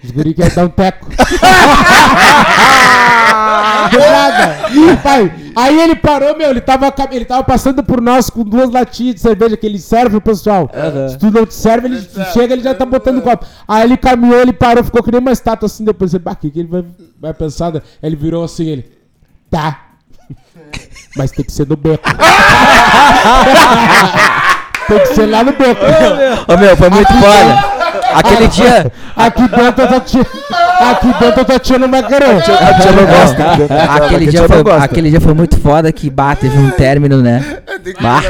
[0.02, 1.08] os guri querem dar um teco.
[3.90, 4.56] Do nada.
[5.02, 9.16] Pai, aí ele parou, meu, ele tava, ele tava passando por nós com duas latinhas
[9.16, 10.70] de cerveja que ele serve o pessoal.
[11.10, 12.00] Se tu não te serve, ele
[12.32, 13.44] chega, ele já tá botando o copo.
[13.68, 16.36] Aí ele caminhou, ele parou, ficou que nem uma estátua assim, depois ele, bah, o
[16.36, 16.84] que, que ele vai,
[17.20, 17.72] vai pensar?
[17.72, 17.82] né?
[18.02, 18.90] Ele virou assim, ele,
[19.50, 19.83] tá.
[21.16, 22.02] Mas tem que ser no beco.
[24.88, 25.84] tem que ser lá no beco.
[26.48, 27.74] Ô meu, foi muito foda.
[28.14, 28.92] Aquele dia.
[29.16, 30.28] Aqui dentro eu tô tirando.
[30.90, 32.38] Aqui dentro eu tô tirando macarrão.
[32.38, 33.44] A tia não gosta.
[33.96, 37.58] Aquele dia, foi, aquele dia foi muito foda que bah, teve um término, né?
[37.82, 38.20] Tem que Bah.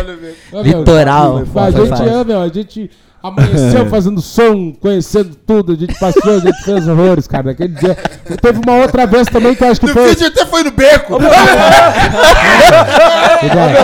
[0.62, 1.42] Litoral.
[1.56, 2.90] A gente ama, meu, a gente
[3.24, 7.44] amanheceu fazendo som, conhecendo tudo, a gente passou, a gente fez horrores, cara.
[7.44, 7.96] Naquele dia.
[8.30, 10.08] E teve uma outra vez também que eu acho que No foi.
[10.10, 11.16] vídeo até foi no beco!
[11.16, 11.30] Ô, meu,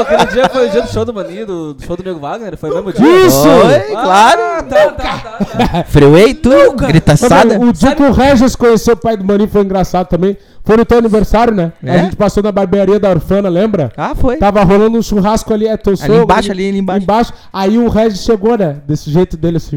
[0.02, 2.56] aquele dia foi o dia do show do Maninho, do, do show do Nego Wagner,
[2.56, 3.26] foi o mesmo dia?
[3.26, 3.48] Isso!
[3.48, 4.40] Oi, claro.
[4.42, 5.84] Ah, tá, tá, tá, tá.
[5.84, 7.58] Freeway, tu, Ô, gritaçada.
[7.58, 10.36] meu, o dia que o Regis conheceu o pai do Maninho foi engraçado também.
[10.70, 11.72] Foi no teu aniversário, né?
[11.82, 11.90] É?
[11.90, 13.90] A gente passou na barbearia da Orfana, lembra?
[13.96, 14.36] Ah, foi.
[14.36, 17.32] Tava rolando um churrasco ali, é teu Ali sogro, embaixo, ali, ali embaixo.
[17.52, 18.76] Aí o Regis chegou, né?
[18.86, 19.76] Desse jeito dele assim.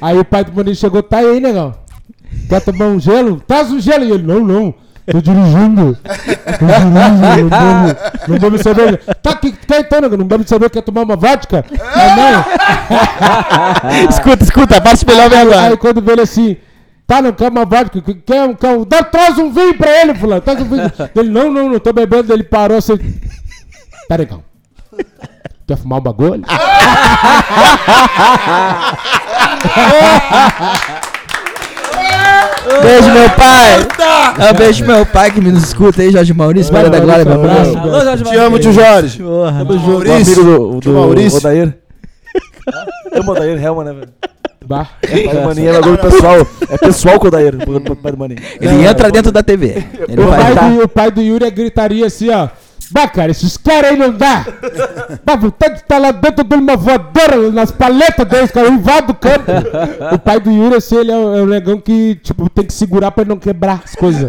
[0.00, 1.74] Aí o pai do Maninho chegou, tá aí, negão.
[2.48, 3.42] Quer tomar um gelo?
[3.46, 4.02] Traz um gelo.
[4.02, 4.74] E ele, não, não.
[5.10, 5.98] Tô dirigindo.
[6.58, 8.98] Tô dirigindo, não não bebo cerveja.
[9.22, 10.00] Tá, que quer então?
[10.00, 11.66] Não bebe cerveja, quer tomar uma vodka?
[11.94, 12.16] Ah,
[13.92, 14.08] não.
[14.08, 15.60] escuta, escuta, passa melhor Aí, agora.
[15.68, 16.56] aí quando vê ele assim,
[17.10, 20.14] tá, quer uma vodka, que- quer um, quer um, dá, traz um vinho pra ele,
[20.14, 20.92] fulano, traz um vinho.
[21.16, 22.96] Ele, não, não, não tô bebendo, ele parou assim,
[24.08, 24.42] tá legal.
[25.66, 26.42] Quer fumar um bagulho?
[32.82, 33.88] Beijo, meu pai.
[34.38, 36.72] É um beijo, meu pai que me nos escuta aí, Jorge Maurício.
[36.72, 37.76] Vale da glória, meu abraço.
[37.78, 39.18] Alô, Jorge Te amo, tio Jorge.
[39.18, 40.08] Tamo junto.
[40.08, 41.38] O amigo do, Tio do Maurício.
[41.38, 41.74] Odair.
[43.12, 44.08] Amo o Odair Helman, né, velho?
[44.66, 44.86] Bah.
[45.00, 46.46] Pai do Maninho é bagulho pessoal.
[46.68, 48.40] É pessoal com o Odair, o pai do Maninho.
[48.60, 49.84] Ele entra dentro da TV.
[50.08, 50.68] Ele O vai pai, tá.
[50.68, 52.48] do, o pai do Yuri é gritaria assim, ó.
[52.92, 54.44] Bah, cara, esses caras aí não dá.
[55.24, 59.14] Bah, vontade de estar lá dentro de uma voadora nas paletas deles, cara, invado o
[59.14, 59.44] campo.
[60.12, 62.72] O pai do Yuri, assim, ele é um, é um negão que, tipo, tem que
[62.72, 64.22] segurar pra ele não quebrar as coisas.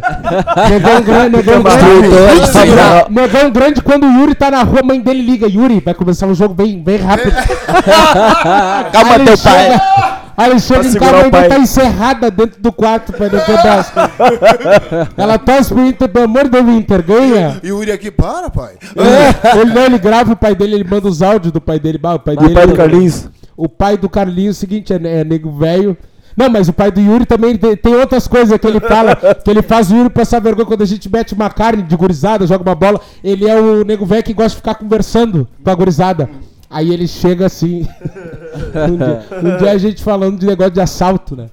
[0.69, 3.09] Negão grande, negão grande.
[3.09, 5.47] Negão grande, quando o Yuri tá na rua, a mãe dele liga.
[5.47, 7.31] Yuri, vai começar um jogo bem, bem rápido.
[8.93, 9.63] Calma, Aí teu pai.
[9.63, 13.39] chega- Aí ele chega em casa o ainda tá encerrada dentro do quarto pra não
[13.39, 15.09] quebrar coisas.
[15.17, 17.59] Ela torce pro Inter, pelo amor do Inter, ganha.
[17.63, 18.75] E o Uri aqui, para, pai.
[18.95, 21.97] É, ele, não, ele grava o pai dele, ele manda os áudios do pai dele.
[21.97, 22.53] O pai O dele.
[22.53, 23.29] pai do Carlinhos.
[23.55, 25.97] O pai do Carlinhos, é o seguinte, é, é nego velho.
[26.35, 29.49] Não, mas o pai do Yuri também tem, tem outras coisas que ele fala, que
[29.49, 32.63] ele faz o Yuri passar vergonha quando a gente mete uma carne de gurizada, joga
[32.63, 33.01] uma bola.
[33.23, 36.29] Ele é o nego velho que gosta de ficar conversando com a gurizada.
[36.71, 37.85] Aí ele chega assim.
[38.89, 41.49] um, dia, um dia a gente falando de negócio de assalto, né?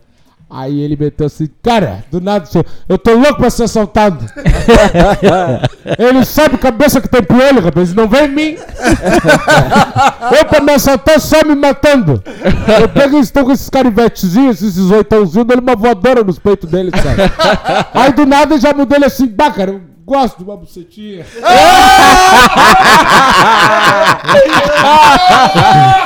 [0.50, 2.48] Aí ele meteu assim, cara, do nada,
[2.88, 4.24] eu tô louco pra ser assaltado.
[5.98, 8.56] ele sabe cabeça que tem piolho, rapaz, não vem em mim.
[10.38, 12.22] eu pra me assaltar só me matando.
[12.80, 16.92] Eu pego e estou com esses carivetezinhos, esses oitãozinhos, dando uma voadora nos peitos dele,
[16.92, 17.30] sabe?
[17.92, 21.26] Aí do nada eu já mudei ele assim, bah, cara, eu gosto de uma bucetinha.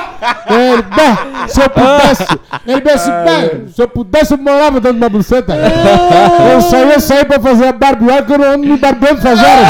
[0.49, 2.27] Ele, bah, se eu pudesse,
[2.67, 5.53] ele disse bah, se eu pudesse eu morava dentro de uma buceta.
[6.53, 9.41] Eu só ia sair pra fazer a barbear que eu não ando me barbeando faz
[9.41, 9.67] horas.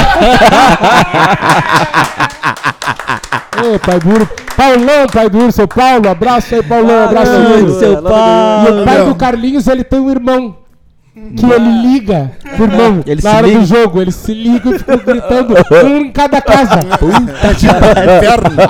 [3.65, 4.29] Ô, pai duro.
[4.55, 6.09] Paulão, pai duro, seu Paulo.
[6.09, 7.05] Abraço aí, Paulão.
[7.05, 7.79] Abraço Ai, duro.
[7.79, 8.67] seu Paulo.
[8.67, 10.62] E o pai do Carlinhos, ele tem um irmão.
[11.13, 13.59] Que ele liga pro irmão Ele na hora liga?
[13.59, 14.01] do jogo.
[14.01, 15.53] Ele se liga e fica gritando,
[15.85, 16.79] um em cada casa.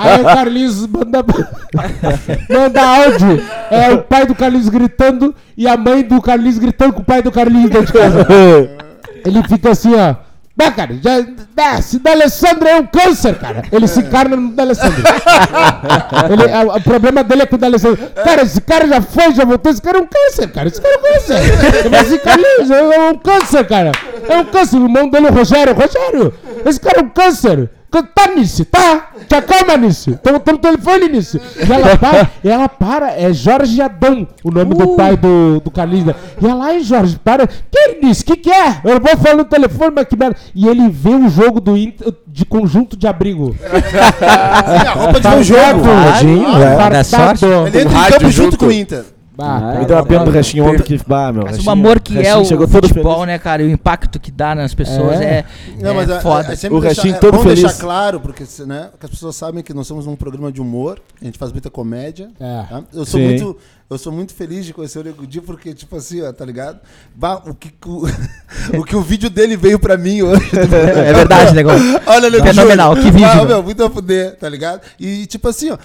[0.00, 1.24] Aí o Carlinhos manda,
[2.50, 3.42] manda áudio.
[3.70, 7.22] É o pai do Carlinhos gritando e a mãe do Carlinhos gritando com o pai
[7.22, 8.26] do Carlinhos dentro de casa.
[9.24, 10.14] Ele fica assim, ó.
[10.56, 11.20] Bah, cara, já,
[11.56, 13.62] bah, esse D'Alessandro é um câncer, cara.
[13.72, 15.02] Ele se encarna no D'Alessandro.
[16.30, 18.08] Ele, a- o problema dele é com o D'Alessandro.
[18.24, 19.72] Cara, esse cara já foi, já voltou.
[19.72, 20.68] Esse cara é um câncer, cara.
[20.68, 21.84] Esse cara é um câncer.
[21.86, 23.90] Ele assim, Carlinhos, é um câncer, cara.
[24.28, 24.76] É um câncer.
[24.76, 25.74] O irmão dele, o Rogério.
[25.74, 26.32] Rogério,
[26.64, 27.68] esse cara é um câncer.
[28.02, 29.10] Tá nisso, tá?
[29.28, 30.18] Te acalma nisso.
[30.22, 31.40] Tamo no telefone nisso.
[31.56, 35.72] E ela para, e ela para, é Jorge Adão, o nome do pai do, do
[36.04, 36.14] né?
[36.40, 37.46] E ela, ai Jorge, para.
[37.46, 38.24] Que é nisso?
[38.24, 38.80] Que que é?
[38.84, 40.36] Eu vou falar no telefone, mas que merda.
[40.54, 43.54] E ele vê o jogo do Inter de conjunto de abrigo.
[43.62, 45.82] Sim, a roupa de ver o jogo.
[45.84, 46.90] Tadinho, é.
[46.90, 47.44] Dá sorte.
[47.44, 48.58] Ele entra em campo junto.
[48.58, 49.04] com o Inter.
[49.36, 51.00] Bah, Me deu uma pena do restinho ontem que.
[51.06, 51.42] Bah, meu.
[51.44, 53.26] Mas o amor que é o chegou todo futebol, feliz.
[53.26, 53.62] né, cara?
[53.62, 55.38] E o impacto que dá nas pessoas É.
[55.38, 55.44] é,
[55.80, 56.52] Não, é mas é, foda.
[56.52, 57.60] é sempre O restinho é todo bom feliz.
[57.62, 61.00] deixar claro, porque né, que as pessoas sabem que nós somos um programa de humor,
[61.20, 62.30] a gente faz muita comédia.
[62.38, 62.62] É.
[62.68, 62.82] tá?
[62.92, 63.26] Eu sou Sim.
[63.26, 63.56] muito.
[63.90, 66.78] Eu sou muito feliz de conhecer o Nego Di, porque, tipo assim, ó, tá ligado?
[67.14, 68.06] Bah, o, que, o,
[68.80, 70.42] o que o vídeo dele veio pra mim hoje.
[70.56, 72.00] É verdade, negócio.
[72.06, 73.46] Olha, Nego Fenomenal, que vídeo, Ah, meu.
[73.46, 74.80] meu, muito a fuder, tá ligado?
[74.98, 75.76] E, tipo assim, ó,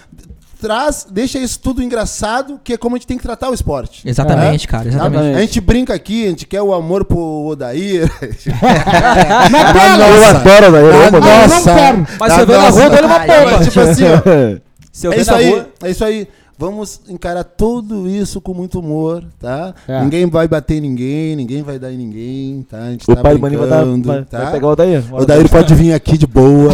[0.59, 4.07] traz, deixa isso tudo engraçado, que é como a gente tem que tratar o esporte.
[4.07, 4.89] Exatamente, cara, Tá?
[4.89, 5.37] exatamente.
[5.37, 8.09] A gente brinca aqui, a gente quer o amor pro Odair.
[9.51, 10.07] Na tela!
[10.07, 10.79] Eu adoro, né?
[10.81, 12.07] Eu amo, não quero.
[12.19, 13.51] Mas você vê na rua dele é uma pomba.
[13.57, 14.59] Mas, tipo assim, ó,
[14.91, 15.69] Se eu é ver isso na aí, rua.
[15.83, 16.27] é isso aí.
[16.59, 19.73] Vamos encarar tudo isso com muito humor, tá?
[19.87, 20.03] É.
[20.03, 22.79] Ninguém vai bater em ninguém, ninguém vai dar em ninguém, tá?
[22.79, 24.39] A gente O tá pai do Maninho vai, dar, brincando, vai, tá?
[24.39, 25.03] vai pegar o Daí.
[25.09, 26.73] O Daír pode vir aqui de boa.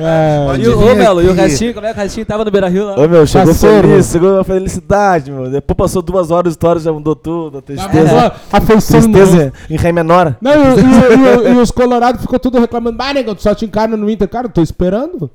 [0.00, 2.50] É, E o, ô, Melo, e o restinho, como é que o restinho tava no
[2.50, 2.96] Beira Rio lá?
[3.00, 3.88] Ô, meu, chegou Parceiro.
[3.88, 5.48] feliz, chegou a felicidade, meu.
[5.50, 8.32] Depois passou duas horas, a história já mudou tudo, a tristeza.
[8.52, 10.36] A feição Tristeza em ré menor.
[10.40, 12.96] Não, e, o- e e e os colorados ficam tudo reclamando.
[13.00, 14.28] Ah, negão, tu só te encarna no Inter.
[14.28, 15.30] Cara, eu tô esperando.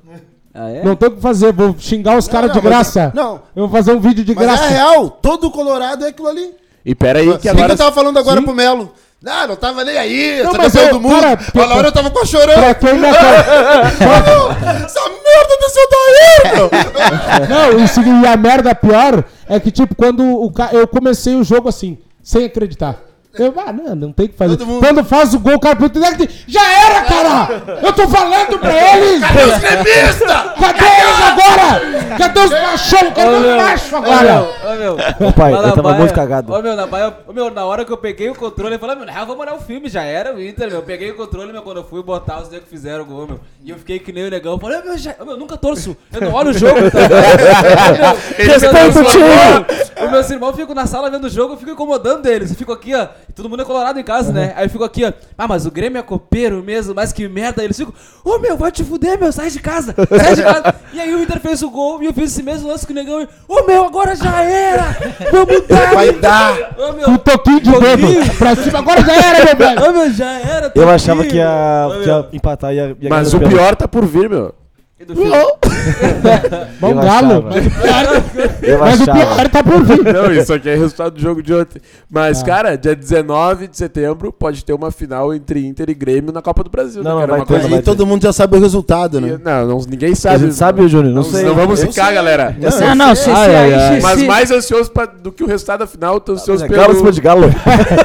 [0.54, 0.82] Ah, é?
[0.84, 1.52] Não tem o que fazer.
[1.52, 3.12] Vou xingar os caras Não, de não, mas- graça.
[3.14, 4.64] Não, Eu vou fazer um vídeo de mas graça.
[4.64, 5.08] é real.
[5.10, 6.50] Todo Colorado é aquilo ali.
[6.84, 7.72] E pera aí Que que agora agora...
[7.74, 8.46] eu tava falando agora Sim.
[8.46, 8.92] pro Melo.
[9.26, 11.20] Ah, não tava nem aí, Não, mas eu- do mundo.
[11.20, 11.38] cara,
[11.76, 12.54] Olha, eu tava quase chorando.
[12.58, 16.70] Pra quem não quer- Essa merda desse daí, meu.
[17.48, 20.70] Não, e, se- e a merda pior é que, tipo, quando o ca...
[20.72, 22.96] eu comecei o jogo assim, sem acreditar.
[23.32, 24.56] Eu, ah, não, não tem o que fazer.
[24.56, 26.00] Todo mundo- Quando faz o gol, o cara pergunta,
[26.48, 27.62] já era, cara!
[27.80, 29.20] Eu tô falando pra eles!
[29.20, 30.26] Cadê os gremistas?
[30.58, 32.16] Cadê eles agora?
[32.18, 33.12] Cadê os machão?
[33.12, 34.48] Cadê os machos agora?
[34.64, 35.28] Ô, meu.
[35.28, 36.52] Ô, pai, Lá na eu tava muito cagado.
[36.52, 38.96] Ô, meu, na Baia, ô, meu, na hora que eu peguei o controle, eu falei,
[38.96, 40.78] meu, na real, vamos olhar o filme, já era o Inter, meu.
[40.78, 43.26] Eu peguei o controle, meu, quando eu fui botar os negros que fizeram o gol,
[43.28, 43.40] meu.
[43.64, 44.54] E eu fiquei que nem o negão.
[44.54, 45.96] Eu falei, meu, já, meu, nunca torço.
[46.12, 50.04] Eu não olho o jogo, tá meu, Respeita o time.
[50.04, 52.50] Os meus irmãos ficam na sala vendo o jogo, eu fico incomodando eles.
[52.50, 53.06] Eu fico aqui, ó.
[53.30, 54.52] E todo mundo é colorado em casa, né?
[54.56, 55.12] Aí eu fico aqui, ó.
[55.38, 57.62] Ah, mas o Grêmio é copeiro mesmo, mas que merda.
[57.62, 60.74] Aí Eles ficam, ô meu, vai te fuder, meu, sai de casa, sai de casa.
[60.92, 62.96] e aí o Inter fez o gol e eu fiz esse mesmo lance com o
[62.96, 63.22] negão.
[63.22, 64.96] e, Ô meu, agora já era!
[65.30, 65.94] Vamos dar!
[65.94, 66.74] Vai dar.
[66.76, 68.80] Ô meu, Um toquinho de dedo pra cima.
[68.80, 69.88] Agora já era, meu velho.
[69.88, 70.72] ô meu, já era!
[70.74, 74.04] Eu achava que ia, que ia empatar e ia, ia Mas o pior tá por
[74.06, 74.52] vir, meu.
[75.00, 75.14] E do?
[76.78, 77.46] Bom Eu galo.
[77.48, 77.50] achava.
[77.50, 79.18] Mas o pior, Eu mas o achava.
[79.34, 80.04] pior tá por vir.
[80.12, 81.80] Não, isso aqui é resultado do jogo de ontem.
[82.10, 82.44] Mas, Ah.
[82.44, 86.62] cara, dia 19 de setembro pode ter uma final entre Inter e Grêmio na Copa
[86.62, 87.02] do Brasil.
[87.02, 87.30] Não, né, não, cara?
[87.30, 89.38] vai Uma ter, coisa não Aí vai todo mundo já sabe o resultado, né?
[89.42, 90.38] Não, não, ninguém A sabe.
[90.40, 91.14] gente sabe, Júnior?
[91.14, 91.44] Não Não, sei.
[91.44, 92.14] não vamos Eu ficar, sei.
[92.16, 92.54] galera.
[92.58, 93.96] Não, não, se, se, Ai, ai, aí, ai.
[93.96, 96.68] se- Mas se- mais ansioso pra- do que o resultado da final, tô ansioso É
[96.68, 96.78] pelo...
[96.78, 97.46] galo em cima de galo.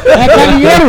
[0.05, 0.85] É galinheiro.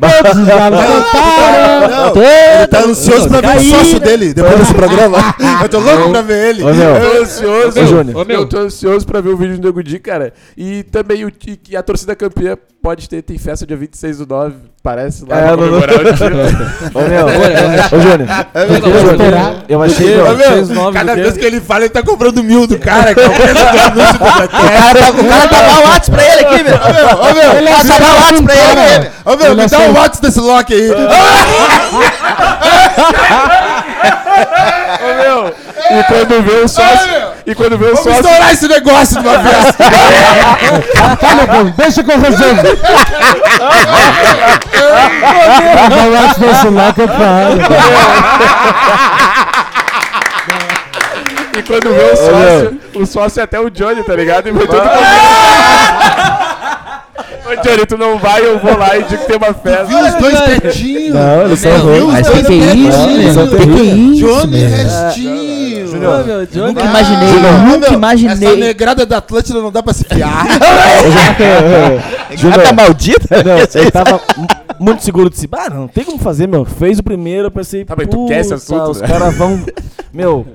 [0.00, 2.12] Todos os galos cantaram.
[2.14, 3.78] Não, ele tá ansioso pra ver o Caíram.
[3.78, 5.27] sócio dele depois desse programa.
[5.62, 6.62] Eu tô louco pra ver ele.
[6.62, 6.96] Ô, meu.
[6.96, 7.80] Eu tô ansioso.
[7.80, 8.26] Ô, Júnior.
[8.30, 10.32] Eu tô ansioso pra ver o vídeo do Nego Di, cara.
[10.56, 11.32] E também o,
[11.68, 15.48] e, a torcida campeã pode ter, tem festa dia 26 do 9, parece, lá É,
[15.48, 15.78] pra não.
[16.94, 17.26] Ô, meu.
[17.26, 18.28] Ô, Júnior.
[18.54, 19.64] Ô, Júnior.
[19.68, 20.66] Eu achei, Ô, meu.
[20.66, 23.30] meu, cada vez que ele fala, ele tá comprando mil do cara, que é o
[23.30, 26.74] cara tá, o cara tá mal WhatsApp pra ele aqui, meu.
[26.74, 29.10] Ô, meu, Ele é Passa mal WhatsApp pra ele, meu.
[29.24, 30.90] Ô, meu, me é dá o WhatsApp desse Loki aí.
[35.90, 37.08] E quando vê o sócio...
[37.46, 38.20] E quando vê o Vamos sócio...
[38.20, 39.74] estourar esse negócio de uma vez.
[41.18, 42.62] Tá, negão, deixa que eu resolvo.
[45.90, 47.58] Não acho desse lá que eu falo.
[51.56, 54.48] E quando vê o sócio, o sócio é até o Johnny, tá ligado?
[54.48, 54.98] E vai todo mundo...
[57.46, 59.84] Ô, Johnny, tu não vai, eu vou lá e digo que tem uma festa.
[59.84, 61.14] Viu os dois tetinhos?
[61.14, 62.12] Não, eles são ruins.
[62.12, 63.48] mas que que é isso?
[63.48, 64.64] Que que é isso, Johnny?
[64.66, 65.57] Restinho.
[65.92, 66.66] Meu, Johnny.
[66.68, 68.56] Nunca Ah, imaginei, meu, nunca Essa imaginei.
[68.56, 70.46] negrada da Atlântida não dá pra se fiar.
[72.36, 72.62] Júnior.
[72.62, 73.42] tá maldita?
[73.42, 74.46] Não, ele tava mu-
[74.78, 75.48] muito seguro de si.
[75.52, 76.64] Ah, não tem como fazer, meu.
[76.64, 77.84] Fez o primeiro, eu pensei.
[77.84, 79.60] Tá, mas tu quer esse "Puta, assunto, Os né?" caras vão.
[80.10, 80.46] Meu,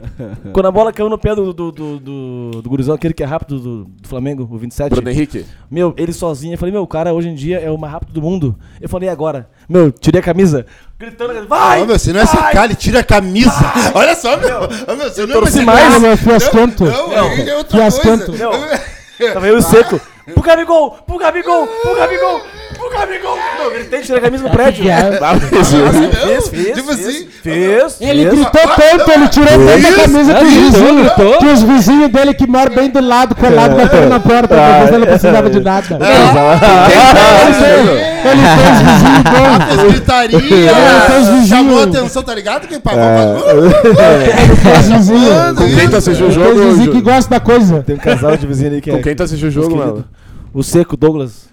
[0.52, 3.26] quando a bola caiu no pé do, do, do, do, do gurizão, aquele que é
[3.26, 4.90] rápido do, do Flamengo, o 27.
[4.90, 5.46] Bruno Henrique.
[5.70, 8.12] Meu, ele sozinho, eu falei, meu, o cara hoje em dia é o mais rápido
[8.14, 8.58] do mundo.
[8.82, 9.48] Eu falei, e agora?
[9.70, 10.66] Meu, tirei a camisa,
[11.00, 11.82] gritando, vai!
[11.82, 13.52] Ô, meu, se não é secar, ele tira a camisa.
[13.94, 14.64] Olha só, meu.
[14.64, 16.86] Ô, meu, se não é secar- mais, Não, meu, fiasquento.
[16.86, 18.32] Não, não, é outra coisa.
[18.32, 18.52] Meu,
[19.34, 20.00] Tava eu seco.
[20.26, 20.92] Pro Gabigol!
[21.06, 21.68] Pro Gabigol!
[21.68, 22.42] Pro Gabigol!
[22.78, 23.38] Pro Gabigol!
[23.60, 24.86] Meu, gritei, tirei a camisa no prédio.
[25.22, 27.28] Ah, Fez, fez, Tipo fez, assim.
[27.44, 28.34] fez, Ele fez.
[28.34, 32.48] gritou tanto, ele tirou tanto a camisa que os vizinhos, que os vizinhos dele que
[32.48, 35.88] moram bem do lado, colado, batendo na porta, talvez ele não precisava de nada.
[35.92, 39.66] Ele fez- Ele fez vizinho bom.
[39.76, 41.48] Fez gritaria, fez vizinho.
[41.48, 42.68] chamou a atenção, tá ligado?
[42.68, 43.02] Quem pagou?
[43.04, 45.56] Ele fez vizinho.
[45.56, 47.84] Com quem tu assistiu o Ele jogo, fez vizinho que gosta da coisa.
[47.84, 49.02] Tem um casal de vizinho ali que Com é.
[49.02, 50.06] quem tu assistiu o jogo, mano?
[50.54, 51.46] O Seco, Douglas.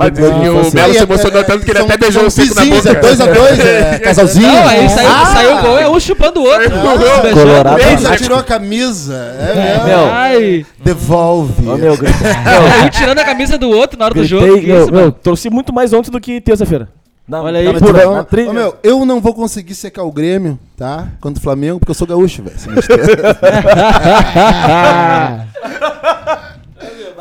[0.00, 0.80] Mas meu de o infância.
[0.80, 2.90] Melo se emocionou tanto que ele até beijou o seco na boca.
[2.90, 4.48] É dois a dois, é casalzinho.
[4.48, 6.70] Não, aí saiu, Ah, saiu o gol, é um chupando o outro.
[6.70, 7.22] Colorado.
[7.22, 7.42] Beijando.
[7.46, 7.80] Colorado.
[7.80, 9.14] Ele já tirou a camisa.
[9.14, 11.68] É, Meu, Ai, Devolve.
[11.68, 11.96] ó, meu, um
[12.90, 14.46] tirando a camisa do outro na hora do jogo.
[14.46, 16.88] meu, isso, meu, torci muito mais ontem do que terça-feira.
[17.28, 17.82] Na- Olha aí, Mas
[18.30, 18.52] trilha.
[18.54, 21.08] meu, eu não vou conseguir secar o Grêmio, tá?
[21.20, 22.56] Contra o Flamengo, porque eu sou gaúcho, velho.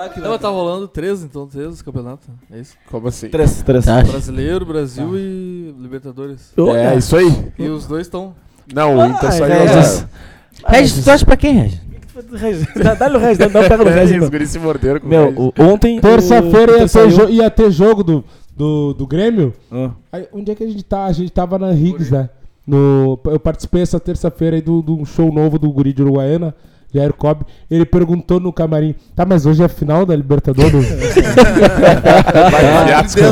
[0.04, 0.20] Mexer.
[0.22, 2.28] Não, tá rolando três, então, três os campeonatos.
[2.52, 2.76] É isso?
[2.90, 3.30] Como assim?
[3.30, 3.86] Três, três.
[3.86, 4.04] Tá.
[4.04, 6.54] Brasileiro, Brasil e Libertadores.
[6.76, 7.52] É, isso aí.
[7.58, 8.34] E os dois estão.
[8.74, 10.06] Não, o Inter só Regis.
[10.96, 11.82] Tu torce pra quem, Regis?
[12.34, 14.16] Regis, dá- Dá-lhe o Regis, dá- pega no Regis.
[14.16, 14.30] Os meu.
[14.32, 15.38] guris se morderam com o Meu, Regis.
[15.40, 16.00] o- ontem.
[16.02, 18.24] Terça-feira ia, ter saiu- ia ter jogo do,
[18.56, 19.54] do, do Grêmio.
[19.72, 19.92] Ah.
[20.12, 21.06] Aí, onde é que a gente tá?
[21.06, 22.30] A gente tava na Riggs, né?
[22.66, 26.54] No, eu participei essa terça-feira aí do, do show novo do Guri de Uruguaiana,
[26.98, 27.46] Jair Cobb.
[27.70, 30.88] Ele perguntou no camarim: tá, mas hoje é a final da Libertadores?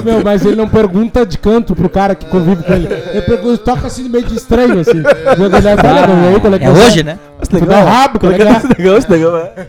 [0.03, 2.87] Meu, mas ele não pergunta de canto pro cara que convive com ele.
[2.87, 4.97] Ele pergunta, toca assim meio de estranho, assim.
[4.97, 7.19] Eu olhar, "Olha, meu, e aí, qual é É hoje, né?
[7.49, 8.37] Tu dá o rabo, é
[9.37, 9.67] é?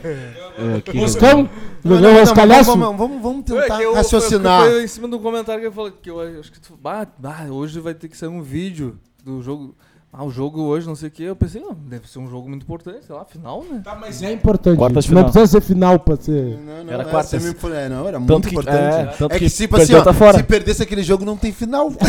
[0.58, 0.94] É.
[0.94, 1.48] Moscão?
[1.84, 4.64] Não, não, vamos, vamos, vamos, vamos É tentar eu- raciocinar.
[4.64, 6.78] Foi em cima de um comentário que eu falei que eu acho que tu.
[6.84, 9.74] Ah, ah, hoje vai ter que sair um vídeo do jogo.
[10.18, 11.22] Ah, o jogo hoje, não sei o que.
[11.24, 13.82] Eu pensei, não, deve ser um jogo muito importante, sei lá, final, né?
[13.84, 14.78] Tá, mas é importante.
[14.78, 15.24] Quartas Não final.
[15.24, 16.58] precisa ser final pra ser.
[16.64, 17.42] Não, não, Era é, quartas.
[17.42, 18.78] semi- é, não, era Tanto muito que- importante.
[18.78, 20.38] é, É, tanto que, que tipo assim, ó, tá fora.
[20.38, 21.90] se perdesse aquele jogo, não tem final.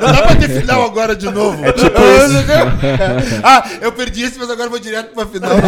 [0.00, 1.62] não dá pra ter final agora de novo.
[1.66, 1.98] É tipo
[3.44, 5.50] ah, eu perdi esse, mas agora vou direto pra final.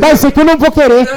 [0.00, 1.08] Mas isso aqui eu não vou querer.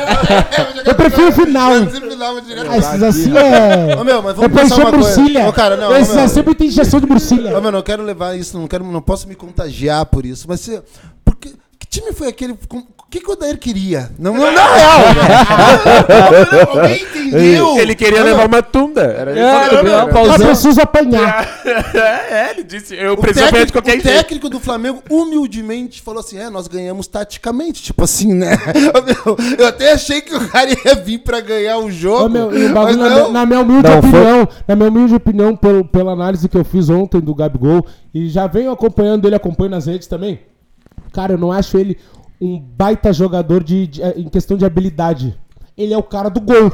[0.85, 1.71] Eu prefiro final.
[1.71, 3.95] Vai ser final, vou direto Ah, assim é.
[3.99, 5.09] Ô, meu, mas É vamos pensar encher uma coisa.
[5.47, 6.27] Ô, cara, não, ô, Esses meu.
[6.29, 7.57] sempre tem injeção de bruxilha.
[7.57, 10.61] Ô, meu, não quero levar isso, não quero, não posso me contagiar por isso, mas
[10.61, 10.81] se,
[11.89, 12.53] time foi aquele.
[12.53, 14.11] O que, que o Odair queria?
[14.19, 14.99] Não, não, na real.
[16.75, 17.77] Alguém entendeu?
[17.79, 18.47] Ele queria Não, levar não.
[18.47, 19.01] uma tunda.
[19.01, 19.39] Era isso.
[19.39, 21.49] É, Só preciso apanhar.
[22.29, 24.15] É, ele disse, eu O preciso apanhar de técnico, qualquer o jeito.
[24.17, 27.81] técnico do Flamengo humildemente falou assim: é, nós ganhamos taticamente.
[27.81, 28.51] Tipo assim, né?
[29.25, 32.25] Meu, Eu até achei que o cara ia vir pra ganhar o jogo.
[32.25, 33.15] Ô, meu, e o mas na, não.
[33.15, 36.57] minha- na minha humilde Não, foi- opinião, na minha humilde opinião, pelo, pela análise que
[36.57, 40.39] eu fiz ontem do Gabigol, e já venho acompanhando ele, acompanho nas redes também.
[41.11, 41.97] Cara, eu não acho ele
[42.41, 45.37] um baita jogador de, de- eh, em questão de habilidade.
[45.77, 46.71] Ele é o cara do gol.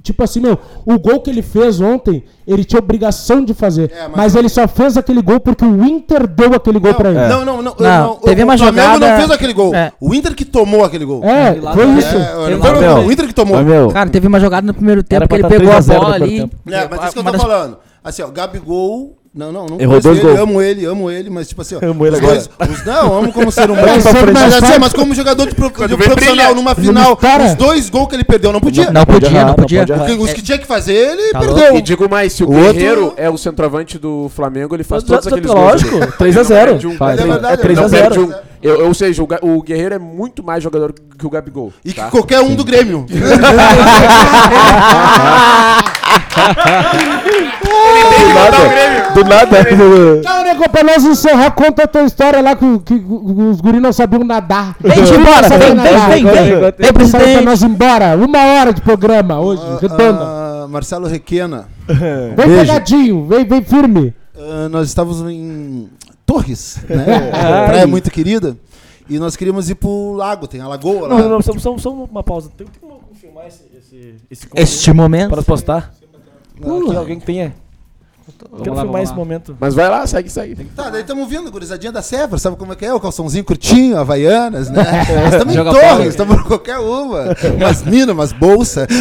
[0.00, 0.56] Tipo assim, meu,
[0.86, 3.90] o gol que ele fez ontem, ele tinha obrigação de fazer.
[3.92, 4.34] É, mas- mas...
[4.36, 7.18] ele só fez aquele gol porque o Inter deu aquele gol pra ele.
[7.28, 7.74] Não, não, não.
[7.78, 9.74] Não, teve o, uma o Flamengo jogada- não fez aquele gol.
[9.74, 9.92] É.
[10.00, 11.22] O Inter que tomou aquele gol.
[11.24, 12.16] É, foi isso.
[12.16, 13.62] É, Ele foi lá o- Inter que tomou.
[13.62, 15.80] Meu, Cara, teve uma jogada no primeiro tempo que ele tá pegou a 3 a
[15.80, 16.40] 0 bola ali.
[16.40, 17.78] É, mas isso que eu tô das- falando.
[18.02, 19.18] Assim, ó, Gabigol.
[19.38, 20.40] Não, não, não Errou dois ele, gols.
[20.40, 21.78] amo ele, amo ele, mas tipo assim, ó.
[21.80, 22.34] Amo ele os agora.
[22.34, 23.86] Dois, os, não, amo como ser humano.
[23.86, 28.08] mas, mas, mas, como jogador de, pro, de profissional numa final, Cara, os dois gols
[28.08, 28.86] que ele perdeu não podia.
[28.86, 29.86] Não, não podia, não podia.
[29.86, 30.18] Não podia.
[30.18, 31.76] Os que tinha que fazer, ele tá perdeu.
[31.76, 33.22] E digo mais, se o, o Guerreiro outro...
[33.22, 35.84] é o centroavante do Flamengo, ele faz todos aqueles gols.
[35.84, 36.96] Lógico, 3x0.
[37.48, 38.34] É 3x0.
[38.62, 41.72] Eu- ou seja, o, o Guerreiro é muito mais jogador que o Gabigol.
[41.84, 42.08] E que tá?
[42.10, 43.06] qualquer um do Grêmio.
[47.68, 48.58] Do nada.
[49.14, 49.64] Do nada.
[50.22, 53.92] Tchau, nego, pra nós encerrar, conta a tua história lá que, que os guris não
[53.92, 54.76] sabiam nadar.
[54.80, 56.24] Vem embora, vem, vem, vem, vem.
[56.24, 57.44] Vem, Fala pra presidente.
[57.44, 58.16] nós embora.
[58.16, 60.20] Uma hora de programa hoje, redonda.
[60.22, 61.68] Ah, Marcelo Requena.
[62.36, 64.14] Vem pegadinho, vem, vem firme.
[64.36, 65.88] Ah, nós estávamos em
[66.28, 67.30] Torres, né?
[67.66, 68.54] Praia muito querida.
[69.08, 71.18] E nós queríamos ir pro lago, tem a lagoa lá.
[71.18, 72.50] Não, não, só, só, só uma pausa.
[72.54, 75.30] Tem, tem como filmar esse, esse, esse Este momento.
[75.30, 75.94] para postar?
[76.60, 77.54] Aqui, alguém que tenha.
[78.62, 79.56] Quero lá, filmar esse momento.
[79.58, 80.64] Mas vai lá, segue, segue.
[80.76, 82.92] Tá, daí estamos vindo, gurizadinha da Sevra, sabe como é que é?
[82.92, 84.84] O calçãozinho curtinho, Havaianas, né?
[85.24, 87.34] Nós estamos em Joga Torres, estamos em qualquer uma.
[87.56, 88.86] Umas minas, umas bolsas.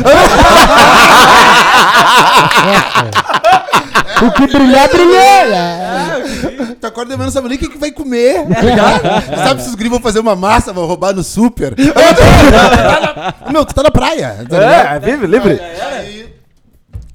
[4.20, 5.16] O que brilhar, brilhou.
[5.16, 6.37] É.
[6.80, 8.48] Tu acorda de manhã, não sabe nem o que, que vai comer.
[8.48, 9.02] tá ligado?
[9.36, 11.76] sabe se os gringos vão fazer uma massa, vão roubar no super.
[13.52, 14.46] Meu, tu tá na praia.
[14.50, 14.96] Tá?
[14.96, 15.60] É, livre, livre.
[15.60, 16.34] Aí,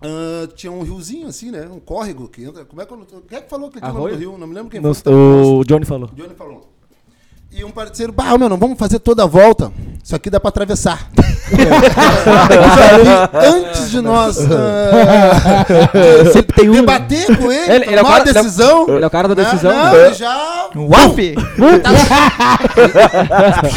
[0.02, 1.68] ah, tinha um riozinho assim, né?
[1.70, 2.64] Um córrego que entra.
[2.64, 4.36] Como é que eu, quem é que falou que tinha o nome do rio?
[4.38, 5.12] Não me lembro quem No- foi.
[5.12, 6.10] o Johnny falou.
[6.12, 6.71] O Johnny falou.
[7.54, 9.70] E um parceiro, bah, meu, não vamos fazer toda a volta.
[10.02, 11.06] Isso aqui dá pra atravessar.
[13.34, 15.66] Antes de nós ah,
[16.32, 16.76] Sempre tem um.
[16.76, 18.88] debater com ele, Ele- ele é o tomar cara- a decisão.
[18.88, 19.70] Ele é o cara da decisão.
[19.70, 20.06] Não, né?
[20.06, 20.68] ele já.
[20.74, 21.18] Uaf!
[21.18, 21.34] Aí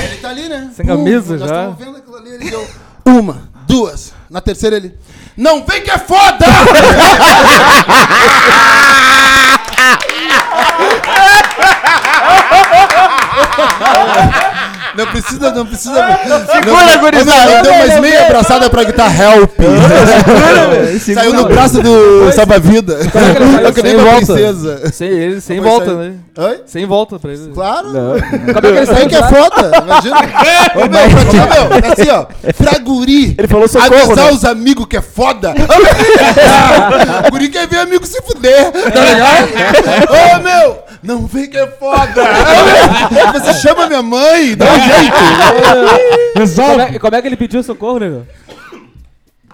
[0.06, 0.70] ele tá ali, né?
[0.74, 1.56] Sem camisa nós já.
[1.70, 2.66] estamos vendo aquilo ali, ele deu
[3.06, 4.14] uma, duas.
[4.30, 4.96] Na terceira ele.
[5.36, 6.46] Não vem que é foda!
[14.96, 15.94] Não precisa, não precisa.
[16.54, 17.62] Segura, gurizada!
[17.64, 19.52] Deu mais meia abraçada pra gritar help.
[21.14, 22.98] Saiu no braço do salva-vida.
[23.62, 24.90] Eu que nem uma princesa.
[24.94, 26.14] Sem ele, sem volta, né?
[26.38, 26.62] Oi?
[26.66, 27.52] Sem volta pra ele.
[27.54, 27.90] Claro.
[27.90, 29.28] Como é que ele saiu que é de lá?
[29.30, 30.16] foda, imagina.
[30.76, 34.32] Ô, meu, pra ti, meu, assim, ó, pra guri, Ele falou socorro, avisar né?
[34.32, 35.54] os amigos que é foda.
[37.30, 39.50] guri quer ver amigo se fuder, tá ligado?
[40.10, 42.24] Ô, meu, não vem que é foda.
[43.34, 45.16] Você chama minha mãe, dá um jeito.
[46.34, 46.82] Como Resolve.
[46.82, 48.26] é, como é que ele pediu socorro, nego?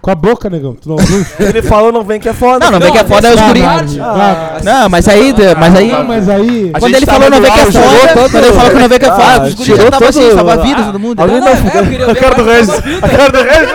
[0.01, 0.73] Com a boca, negão.
[0.73, 1.23] Tu não ouviu?
[1.39, 2.65] Ele falou, não vem que é foda.
[2.65, 3.61] Não, não vem que é foda é os guri.
[3.61, 4.61] vai.
[4.63, 5.31] Não, mas aí.
[5.59, 5.91] Mas aí.
[5.91, 6.71] Não, mas aí.
[6.73, 8.89] A Quando ele falou não vem que é foda, todo- quando ele falou que não
[8.89, 11.19] vem que é foda, Ah, os guri tava assim, a vida, todo mundo.
[11.21, 12.67] Alguém Não, não é, a parte Reis.
[12.67, 13.07] da vida.
[13.07, 13.71] Ricardo Reis.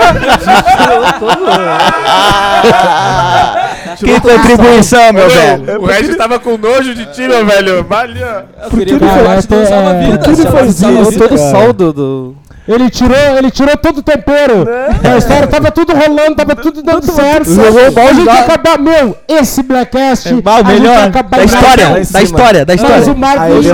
[3.96, 5.80] Que contribuição, meu velho.
[5.80, 7.84] O Regis tava com nojo de ti, meu velho.
[7.84, 8.46] Valha.
[8.64, 10.18] Eu queria ver Cara, a parte é- do salva-vida.
[10.18, 12.36] Tudo salva- foi salva- isso, todo o saldo do...
[12.68, 14.66] Ele tirou, ele tirou todo o tempero.
[15.04, 17.54] A história tava tudo rolando, tava tudo dando certo.
[17.54, 18.34] Jogou o a balde gente lá.
[18.34, 20.28] ia acabar, meu, esse Blackcast.
[20.28, 23.04] É, a gente ia melhor acabar da história, da história, da Mas história.
[23.04, 23.16] é o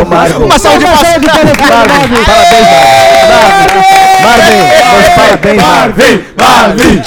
[0.07, 0.43] Marco.
[0.45, 1.59] Uma salva de palmas.
[1.68, 2.72] Parabéns,
[4.22, 4.61] Marvin.
[4.93, 6.24] Meus parabéns, Marvin.
[6.36, 7.03] Marvin.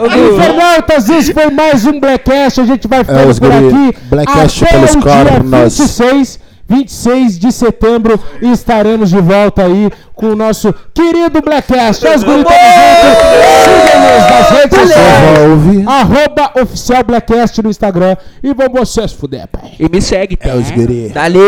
[0.00, 2.60] Infernautas, esse foi mais um Blackcast.
[2.60, 3.96] A gente vai ficando os por aqui.
[4.10, 5.78] Blackcast pelos cornos.
[5.78, 6.38] 26,
[6.68, 12.06] 26 de setembro e estaremos de volta aí com o nosso querido Blackcast.
[12.06, 12.58] Os guri, tamo
[13.04, 13.28] junto.
[13.64, 15.88] Siga-nos nas redes sociais.
[15.88, 18.16] Arroba oficial Blackcast no Instagram.
[18.42, 19.72] E vamos vocês fuder, pai.
[19.80, 20.50] E me segue, tá?
[20.50, 21.08] É os guri.
[21.08, 21.38] Dali.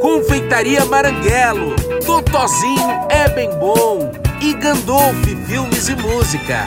[0.00, 1.76] Confeitaria Maranguelo.
[2.04, 4.10] Totozinho é bem bom.
[4.42, 6.66] E Gandolf Filmes e Música.